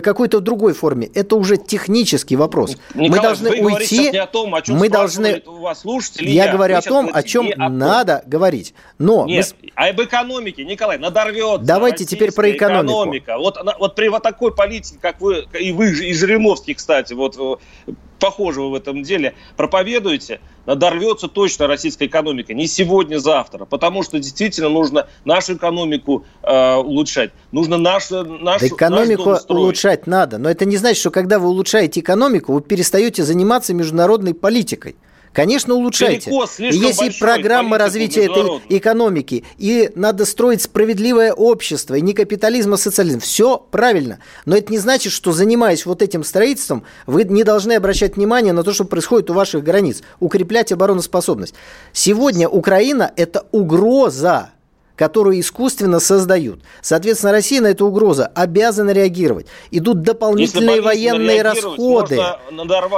[0.00, 1.08] какой-то другой форме.
[1.14, 2.76] Это уже технический вопрос.
[2.94, 4.10] Николай, мы должны вы уйти.
[4.10, 5.44] Не о том, о чем мы должны.
[5.46, 8.30] У вас слушатели, я, я говорю о том, о чем надо том.
[8.30, 8.74] говорить.
[8.98, 9.70] Но нет, мы...
[9.76, 11.64] а об экономике, Николай, надорвется.
[11.64, 12.94] Давайте теперь про экономику.
[12.94, 13.38] Экономика.
[13.38, 17.36] Вот, вот при вот такой политике, как вы и вы и Жириновский, кстати кстати, вот
[17.38, 22.54] э, похожего в этом деле проповедуете, надорвется точно российская экономика.
[22.54, 23.66] Не сегодня, завтра.
[23.66, 27.32] Потому что действительно нужно нашу экономику э, улучшать.
[27.52, 30.38] Нужно нашу, нашу, экономику наш улучшать надо.
[30.38, 34.96] Но это не значит, что когда вы улучшаете экономику, вы перестаете заниматься международной политикой.
[35.36, 36.30] Конечно, улучшайте.
[36.30, 42.78] И есть программа развития этой экономики, и надо строить справедливое общество, и не капитализм, а
[42.78, 43.20] социализм.
[43.20, 44.18] Все правильно.
[44.46, 48.62] Но это не значит, что занимаясь вот этим строительством, вы не должны обращать внимание на
[48.62, 51.54] то, что происходит у ваших границ, укреплять обороноспособность.
[51.92, 54.52] Сегодня Украина– это угроза
[54.96, 56.60] которую искусственно создают.
[56.80, 59.46] Соответственно, Россия на эту угрозу обязана реагировать.
[59.70, 62.20] Идут дополнительные военные расходы.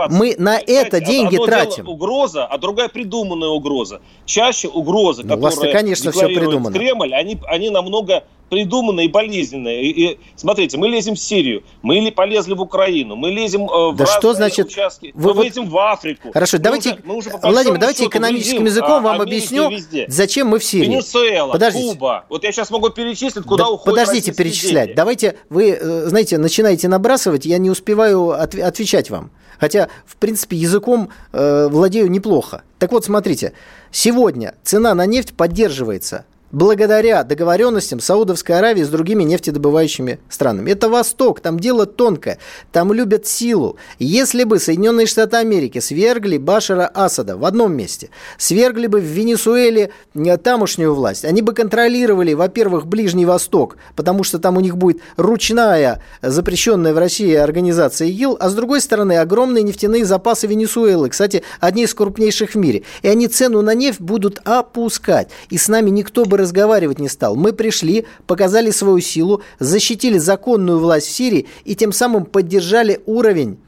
[0.09, 1.89] Мы на это деньги тратим.
[1.89, 4.01] Угроза, а другая придуманная угроза.
[4.25, 6.73] Чаще угрозы, ну, которые конечно, все придумано.
[6.73, 9.81] Кремль, они, они намного придуманное и болезненное.
[9.81, 13.93] И, и смотрите, мы лезем в Сирию, мы ли полезли в Украину, мы лезем э,
[13.93, 15.45] в да что значит, участки, вы, мы вот...
[15.45, 16.33] лезем в Африку.
[16.33, 20.07] Хорошо, мы давайте, уже, мы уже Владимир, давайте экономическим языком а, вам объясню, везде.
[20.09, 20.87] зачем мы в Сирии.
[20.87, 21.91] Венесуэла, Подождите.
[21.91, 22.25] Куба.
[22.29, 24.87] Вот я сейчас могу перечислить, куда да, уходят Подождите перечислять.
[24.87, 24.97] Деньги.
[24.97, 29.31] Давайте вы, э, знаете, начинаете набрасывать, я не успеваю от, отвечать вам.
[29.59, 32.63] Хотя, в принципе, языком э, владею неплохо.
[32.79, 33.53] Так вот, смотрите,
[33.91, 40.71] сегодня цена на нефть поддерживается благодаря договоренностям Саудовской Аравии с другими нефтедобывающими странами.
[40.71, 42.39] Это Восток, там дело тонкое,
[42.73, 43.77] там любят силу.
[43.99, 49.91] Если бы Соединенные Штаты Америки свергли Башара Асада в одном месте, свергли бы в Венесуэле
[50.15, 55.03] э, тамошнюю власть, они бы контролировали, во-первых, Ближний Восток, потому что там у них будет
[55.17, 61.43] ручная, запрещенная в России организация ИГИЛ, а с другой стороны огромные нефтяные запасы Венесуэлы, кстати,
[61.61, 62.85] одни из крупнейших в мире.
[63.03, 65.29] И они цену на нефть будут опускать.
[65.51, 67.37] И с нами никто бы разговаривать не стал.
[67.37, 73.59] Мы пришли, показали свою силу, защитили законную власть в Сирии и тем самым поддержали уровень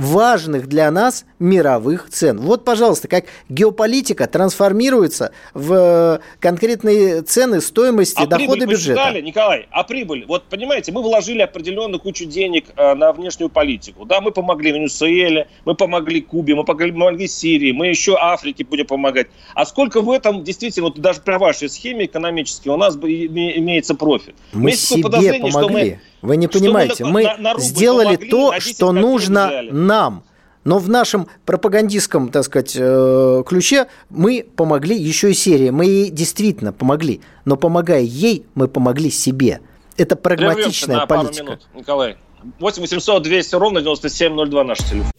[0.00, 2.38] важных для нас мировых цен.
[2.38, 9.00] Вот, пожалуйста, как геополитика трансформируется в э, конкретные цены, стоимости, а прибыль бюджета.
[9.00, 10.24] Посчитали, Николай, а прибыль?
[10.26, 14.04] Вот, понимаете, мы вложили определенную кучу денег э, на внешнюю политику.
[14.04, 18.86] Да, мы помогли Венесуэле, мы помогли Кубе, мы помогли, помогли Сирии, мы еще Африке будем
[18.86, 19.28] помогать.
[19.54, 24.34] А сколько в этом действительно, вот даже при вашей схеме экономической у нас имеется профит?
[24.52, 25.50] Мы себе помогли.
[25.50, 30.24] Что мы вы не понимаете, мы, на, на сделали помогли, то, что нужно нам.
[30.64, 35.70] Но в нашем пропагандистском, так сказать, э, ключе мы помогли еще и серии.
[35.70, 37.22] Мы ей действительно помогли.
[37.46, 39.60] Но помогая ей, мы помогли себе.
[39.96, 41.44] Это прагматичная на политика.
[41.44, 42.16] Пару минут, Николай.
[42.58, 45.10] 8 800 200 ровно 9702 наш телефон.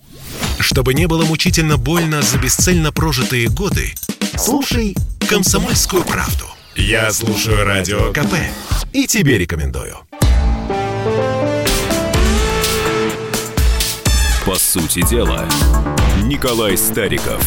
[0.59, 3.93] Чтобы не было мучительно больно за бесцельно прожитые годы,
[4.37, 4.95] слушай
[5.27, 6.45] «Комсомольскую правду».
[6.75, 8.33] Я слушаю Радио КП
[8.93, 9.97] и тебе рекомендую.
[14.45, 15.47] По сути дела,
[16.23, 17.43] Николай Стариков.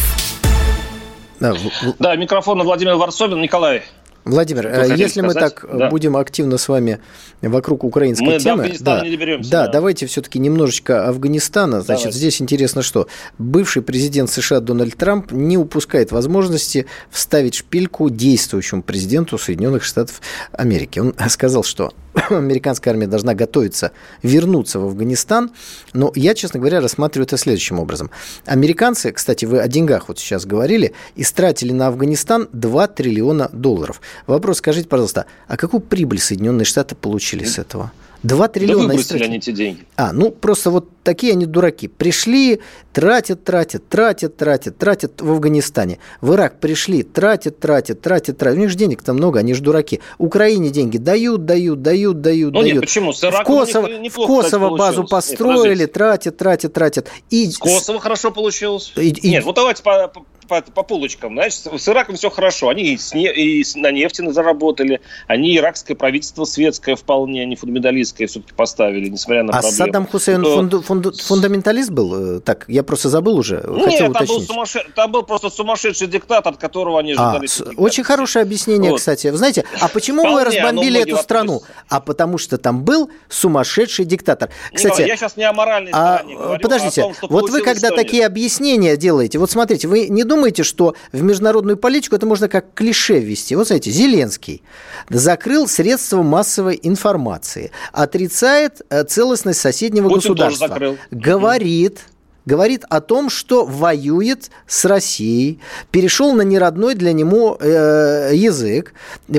[1.41, 1.53] Да,
[1.99, 3.41] да микрофон Владимир Варсобин.
[3.41, 3.83] Николай,
[4.23, 5.23] Владимир, э, если сказать?
[5.23, 5.89] мы так да.
[5.89, 6.99] будем активно с вами
[7.41, 11.81] вокруг украинской мы темы, до да, не доберемся, да, да, давайте все-таки немножечко Афганистана.
[11.81, 12.17] Значит, давайте.
[12.17, 19.37] здесь интересно, что бывший президент США Дональд Трамп не упускает возможности вставить шпильку действующему президенту
[19.37, 20.21] Соединенных Штатов
[20.53, 20.99] Америки.
[20.99, 21.91] Он сказал, что
[22.29, 23.91] американская армия должна готовиться
[24.23, 25.51] вернуться в Афганистан.
[25.93, 28.09] Но я, честно говоря, рассматриваю это следующим образом.
[28.45, 34.01] Американцы, кстати, вы о деньгах вот сейчас говорили, истратили на Афганистан 2 триллиона долларов.
[34.27, 37.91] Вопрос, скажите, пожалуйста, а какую прибыль Соединенные Штаты получили с этого?
[38.25, 38.87] 2 триллиона.
[38.87, 39.85] Да выбросили они эти деньги.
[39.95, 41.87] А, ну просто вот такие они дураки.
[41.87, 42.59] Пришли,
[42.91, 45.99] тратят, тратят, тратят, тратят, тратят в Афганистане.
[46.21, 48.57] В Ирак пришли, тратят, тратят, тратят, тратят.
[48.57, 50.01] У них же денег там много, они же дураки.
[50.17, 52.73] Украине деньги дают, дают, дают, дают, ну, дают.
[52.73, 53.13] Нет, почему?
[53.13, 57.07] С в Косово, в Косово кстати, базу построили, нет, тратят, тратят, тратят.
[57.29, 57.49] И...
[57.49, 58.91] С Косово хорошо получилось.
[58.95, 59.29] И, и...
[59.29, 61.33] Нет, вот давайте по, по, по полочкам.
[61.33, 62.69] Значит, с Ираком все хорошо.
[62.69, 67.55] Они и, с не, и на нефти заработали, они иракское правительство светское вполне, а не
[67.55, 69.75] фундаменталистское все-таки поставили, несмотря на а проблемы.
[69.75, 70.55] А Саддам Хусейн То...
[70.55, 72.39] фунду, фунду, фундаменталист был?
[72.41, 73.63] Так, я просто забыл уже.
[73.67, 77.63] Нет, там был, сумасшедший, там был просто сумасшедший диктат, от которого они а, с...
[77.77, 78.99] Очень хорошее объяснение, вот.
[78.99, 79.27] кстати.
[79.27, 81.61] Вы знаете, а почему Вполне, мы разбомбили эту страну?
[81.89, 84.49] А потому что там был сумасшедший диктатор.
[84.73, 87.61] Кстати, Николай, я сейчас не о моральной а, стороне говорю, Подождите, а том, вот вы
[87.61, 92.47] когда такие объяснения делаете, вот смотрите, вы не думаете, что в международную политику это можно
[92.47, 93.55] как клише ввести?
[93.55, 94.61] Вот смотрите, Зеленский
[95.09, 100.97] закрыл средства массовой информации, отрицает э, целостность соседнего Путин государства.
[101.11, 102.01] Говорит,
[102.45, 105.59] говорит о том, что воюет с Россией,
[105.91, 108.93] перешел на неродной для него э, язык,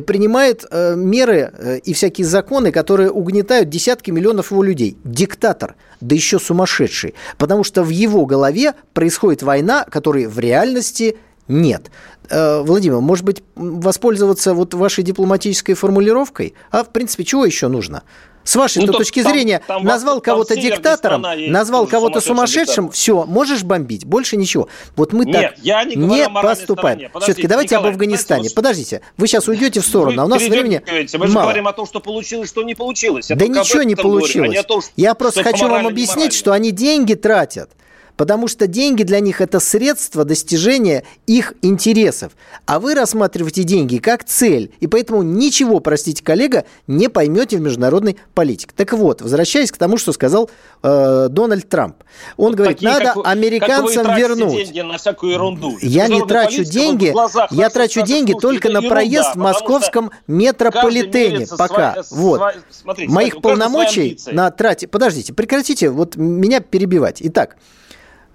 [0.07, 4.97] принимает э, меры э, и всякие законы, которые угнетают десятки миллионов его людей.
[5.05, 11.17] Диктатор, да еще сумасшедший, потому что в его голове происходит война, которой в реальности
[11.49, 11.91] нет.
[12.29, 16.55] Э, Владимир, может быть, воспользоваться вот вашей дипломатической формулировкой?
[16.71, 18.03] А, в принципе, чего еще нужно?
[18.47, 23.65] С вашей ну, точки там, зрения, там, назвал кого-то диктатором, назвал кого-то сумасшедшим, все, можешь
[23.65, 24.69] бомбить, больше ничего.
[24.95, 27.11] Вот мы Нет, так я не, не поступаем.
[27.21, 28.41] Все-таки давайте Николай, об Афганистане.
[28.41, 31.47] Знаете, Подождите, вы сейчас уйдете в сторону, а у нас времени Мы же мало.
[31.47, 33.31] говорим о том, что получилось, что не получилось.
[33.31, 34.35] Я да ничего не получилось.
[34.35, 37.71] Говорю, а не том, я просто хочу вам объяснить, что они деньги тратят
[38.17, 42.33] потому что деньги для них это средство достижения их интересов.
[42.65, 48.17] А вы рассматриваете деньги как цель, и поэтому ничего, простите, коллега, не поймете в международной
[48.35, 48.73] политике.
[48.75, 50.51] Так вот, возвращаясь к тому, что сказал
[50.83, 51.97] э, Дональд Трамп.
[52.37, 54.67] Он вот говорит, надо как, американцам как вернуть.
[54.67, 55.77] деньги на всякую ерунду.
[55.83, 57.15] Я не трачу деньги,
[57.55, 62.03] я трачу деньги только на проезд в московском метрополитене пока.
[62.03, 62.43] Свои, вот.
[62.71, 64.89] Смотрите, Моих полномочий на трате...
[64.89, 67.19] Подождите, прекратите вот меня перебивать.
[67.21, 67.57] Итак,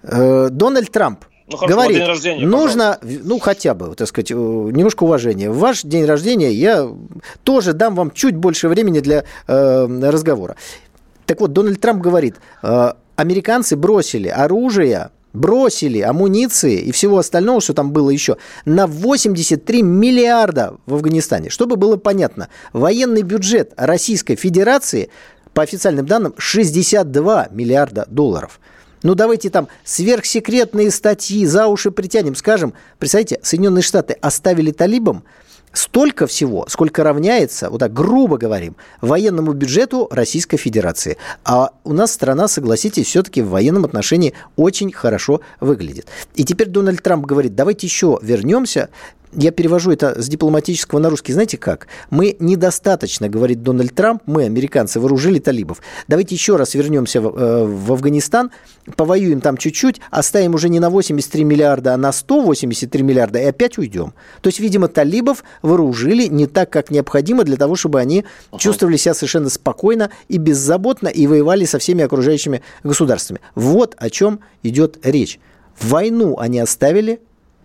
[0.04, 3.28] Дональд Трамп ну, хорошо, говорит, день рождения, нужно, пожалуйста.
[3.28, 5.49] ну, хотя бы, так сказать, э, немножко уважения.
[5.49, 6.89] В ваш день рождения я
[7.43, 10.56] тоже дам вам чуть больше времени для э, разговора.
[11.26, 17.74] Так вот, Дональд Трамп говорит, э, американцы бросили оружие, бросили амуниции и всего остального, что
[17.74, 21.49] там было еще, на 83 миллиарда в Афганистане.
[21.49, 25.10] Чтобы было понятно, военный бюджет Российской Федерации,
[25.54, 28.62] по официальным данным, 62 миллиарда долларов–
[29.04, 32.36] ну, давайте там сверхсекретные статьи за уши притянем.
[32.36, 35.24] Скажем, представьте, Соединенные Штаты оставили талибам
[35.74, 41.18] столько всего, сколько равняется, вот так грубо говорим, военному бюджету Российской Федерации.
[41.43, 46.08] А у нас страна, согласитесь, все-таки в военном отношении очень хорошо выглядит.
[46.36, 48.89] И теперь Дональд Трамп говорит, давайте еще вернемся
[49.34, 51.34] я перевожу это с дипломатического на русский.
[51.34, 51.88] Знаете как?
[52.10, 55.82] Мы недостаточно, говорит Дональд Трамп, мы, американцы, вооружили талибов.
[56.08, 58.52] Давайте еще раз вернемся в, э, в Афганистан,
[58.96, 63.78] повоюем там чуть-чуть, оставим уже не на 83 миллиарда, а на 183 миллиарда и опять
[63.78, 64.14] уйдем.
[64.42, 68.60] То есть, видимо, талибов вооружили не так, как необходимо для того, чтобы они uh-huh.
[68.60, 73.40] чувствовали себя совершенно спокойно и беззаботно и воевали со всеми окружающими государствами.
[73.56, 75.40] Вот о чем идет речь.
[75.80, 77.22] Войну они оставили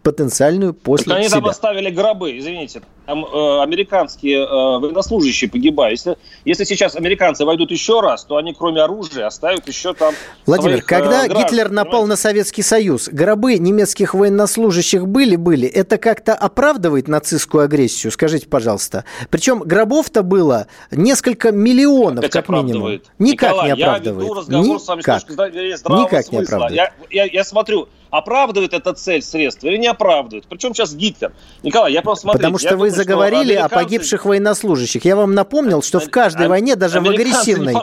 [0.06, 1.40] потенциальную после так они себя.
[1.40, 2.80] там оставили гробы, извините.
[3.06, 5.98] Там э, американские э, военнослужащие погибают.
[5.98, 10.14] Если, если сейчас американцы войдут еще раз, то они кроме оружия оставят еще там
[10.46, 12.08] Владимир, своих, когда э, граждан, Гитлер напал понимаете?
[12.10, 15.66] на Советский Союз, гробы немецких военнослужащих были-были.
[15.66, 18.12] Это как-то оправдывает нацистскую агрессию?
[18.12, 19.04] Скажите, пожалуйста.
[19.28, 23.00] Причем гробов-то было несколько миллионов, Опять как минимум.
[23.18, 24.22] Никак Николай, не оправдывает.
[24.22, 25.24] Я веду разговор с вами с Никак.
[25.24, 26.56] точки зрения здравого Никак не смысла.
[26.58, 26.92] оправдывает.
[27.10, 27.88] Я, я, я смотрю,
[28.18, 30.46] оправдывает эта цель средства или не оправдывает.
[30.48, 31.32] Причем сейчас Гитлер.
[31.62, 32.38] Николай, я просто смотрю.
[32.38, 35.04] Потому что вы заговорили о погибших военнослужащих.
[35.04, 37.74] Я вам напомнил, что в каждой войне, даже в агрессивной,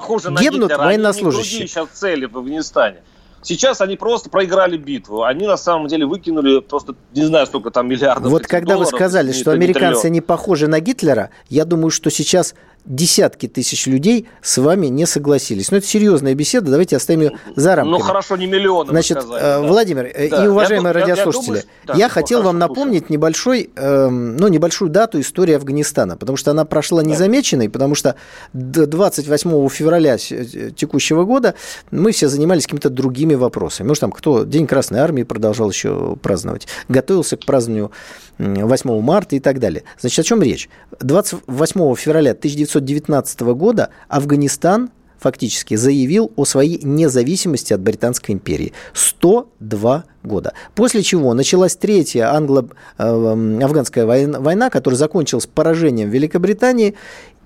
[0.42, 1.60] гибнут военнослужащие.
[1.62, 2.98] Они сейчас цели в Афганистане.
[3.44, 5.24] Сейчас они просто проиграли битву.
[5.24, 8.32] Они на самом деле выкинули просто не знаю сколько там миллиардов.
[8.32, 12.10] Вот когда вы долларов, сказали, не- что американцы не похожи на Гитлера, я думаю, что
[12.10, 12.56] сейчас
[12.86, 15.72] десятки тысяч людей с вами не согласились.
[15.72, 17.92] Но это серьезная беседа, давайте оставим ее за рамками.
[17.98, 18.90] Ну хорошо, не миллионы.
[18.90, 19.62] Значит, сказали, э, да.
[19.62, 20.44] Владимир э, Да.
[20.44, 21.64] и уважаемые Я ду- я- я радиослушатели, думаю,
[22.00, 26.52] я, да, хотел хорошо, вам напомнить небольшой, эм, ну, небольшую дату истории Афганистана, потому что
[26.52, 28.16] она прошла незамеченной, потому что
[28.54, 31.56] д- 28 февраля э, текущего года
[31.92, 33.88] мы все занимались какими-то другими вопросами.
[33.88, 37.92] Может, там кто День Красной Армии продолжал еще праздновать, готовился к празднованию
[38.38, 39.84] 8 марта и так далее.
[40.00, 40.70] Значит, о чем речь?
[41.00, 48.74] 28 февраля 1919 года Афганистан фактически заявил о своей независимости от Британской империи.
[48.94, 50.54] 102 года.
[50.76, 56.96] После чего началась третья англо-афганская война, война, которая закончилась поражением Великобритании,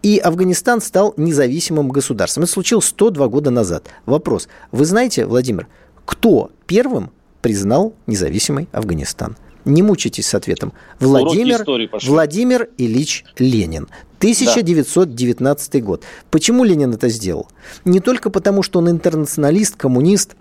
[0.01, 2.43] и Афганистан стал независимым государством.
[2.43, 3.85] Это случилось 102 года назад.
[4.05, 4.47] Вопрос.
[4.71, 5.67] Вы знаете, Владимир,
[6.05, 7.11] кто первым
[7.41, 9.37] признал независимый Афганистан?
[9.67, 10.73] Не мучайтесь с ответом.
[10.99, 11.65] Владимир.
[12.03, 13.87] Владимир Ильич Ленин.
[14.19, 16.03] 1919 год.
[16.31, 17.47] Почему Ленин это сделал?
[17.85, 20.35] Не только потому, что он интернационалист, коммунист,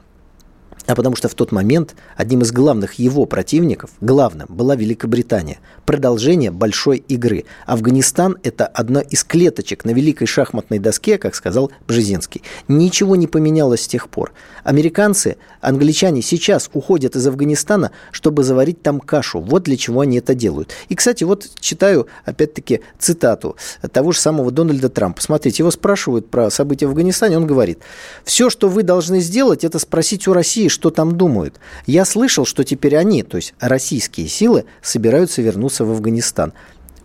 [0.87, 5.59] а потому что в тот момент одним из главных его противников, главным, была Великобритания.
[5.84, 7.45] Продолжение большой игры.
[7.66, 12.43] Афганистан– это одна из клеточек на великой шахматной доске, как сказал Бжезинский.
[12.68, 14.32] Ничего не поменялось с тех пор.
[14.64, 19.41] Американцы, англичане сейчас уходят из Афганистана, чтобы заварить там кашу.
[19.41, 20.72] Вот для чего они это делают.
[20.89, 23.57] И, кстати, вот читаю, опять-таки, цитату
[23.93, 25.20] того же самого Дональда Трампа.
[25.22, 27.80] Смотрите, его спрашивают про события в Афганистане, он говорит,
[28.24, 31.59] все, что вы должны сделать, это спросить у России, что там думают.
[31.87, 36.53] Я слышал, что теперь они, то есть российские силы, собираются вернуться в Афганистан.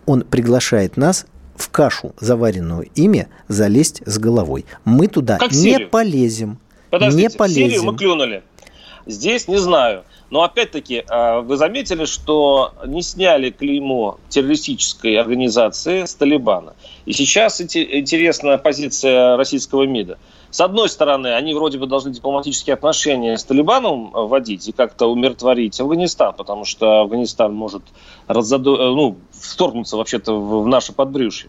[0.06, 4.66] Он приглашает нас в кашу, заваренную ими, залезть с головой.
[4.84, 5.88] Мы туда Как не Сирию.
[5.90, 6.58] полезем.
[6.90, 7.84] Подождите, не Сирию полезем.
[7.86, 8.42] мы клюнули.
[9.06, 10.04] Здесь не знаю.
[10.30, 16.74] Но опять-таки, э, вы заметили, что не сняли клеймо террористической организации с Талибана.
[17.04, 20.18] И сейчас инте- интересна позиция российского МИДа.
[20.52, 25.06] С одной стороны, они вроде бы должны дипломатические отношения с Талибаном э, вводить и как-то
[25.06, 27.82] умиротворить Афганистан, потому что Афганистан может
[28.28, 31.48] раззадо- э, ну, вторгнуться вообще-то в наше подбрюшье.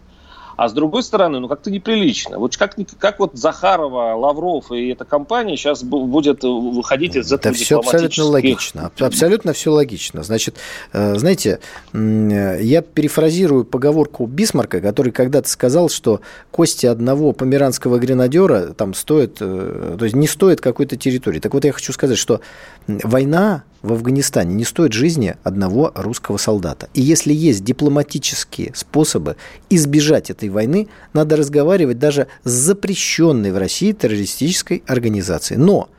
[0.56, 2.38] А с другой стороны, ну как-то неприлично.
[2.38, 7.48] Вот как, как вот Захарова, Лавров и эта компания сейчас бу- будет выходить из Это
[7.50, 8.86] этого все абсолютно логично.
[8.86, 10.22] Аб- Абсолютно все логично.
[10.22, 10.56] Значит,
[10.92, 11.60] э, знаете,
[11.92, 19.38] э, я перефразирую поговорку Бисмарка, который когда-то сказал, что кости одного померанского гренадера там стоят,
[19.40, 21.40] э, то есть не стоят какой-то территории.
[21.40, 22.40] Так вот, я хочу сказать, что
[22.86, 26.88] война в Афганистане не стоит жизни одного русского солдата.
[26.94, 29.36] И если есть дипломатические способы
[29.68, 35.60] избежать этой войны, надо разговаривать даже с запрещенной в России террористической организацией.
[35.60, 35.90] Но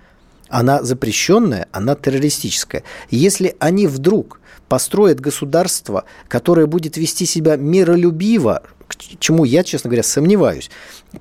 [0.50, 2.82] она запрещенная, она террористическая.
[3.12, 10.02] Если они вдруг построят государство, которое будет вести себя миролюбиво, к чему я, честно говоря,
[10.02, 10.72] сомневаюсь,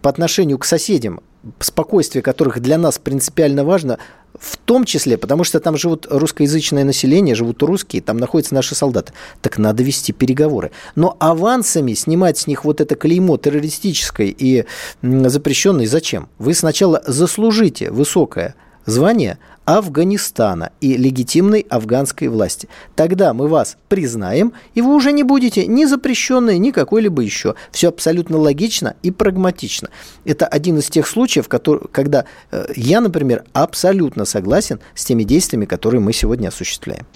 [0.01, 1.21] по отношению к соседям,
[1.59, 3.99] спокойствие которых для нас принципиально важно,
[4.45, 9.13] в том числе, потому что там живут русскоязычное население, живут русские, там находятся наши солдаты.
[9.41, 10.71] Так надо вести переговоры.
[10.95, 14.67] Но авансами снимать с них вот это клеймо террористическое и
[15.03, 16.29] запрещенное зачем?
[16.39, 22.69] Вы сначала заслужите высокое звание, Афганистана и легитимной афганской власти.
[22.95, 27.55] Тогда мы вас признаем, и вы уже не будете ни запрещенные, ни какой-либо еще.
[27.71, 29.89] Все абсолютно логично и прагматично.
[30.25, 35.65] Это один из тех случаев, который, когда э, я, например, абсолютно согласен с теми действиями,
[35.65, 37.07] которые мы сегодня осуществляем.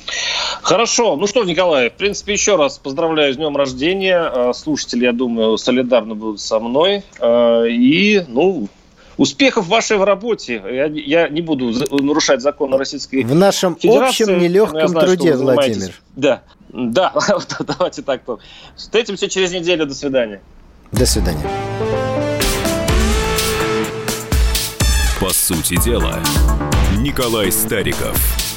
[0.63, 1.17] Хорошо.
[1.17, 4.31] Ну что, Николай, в принципе, еще раз поздравляю с днем рождения.
[4.35, 7.03] Э, слушатели, я думаю, солидарны будут со мной.
[7.21, 8.69] Э, и, ну,
[9.19, 10.63] Успехов в вашей работе.
[10.65, 15.93] Я, я не буду нарушать законы Российской В нашем Федерации, общем нелегком знаю, труде, Владимир.
[16.15, 17.13] Да, да,
[17.61, 18.23] давайте так.
[18.77, 19.87] Встретимся через неделю.
[19.87, 20.41] До свидания.
[20.93, 21.43] До свидания.
[25.21, 26.21] По сути дела,
[26.97, 28.48] Николай Стариков.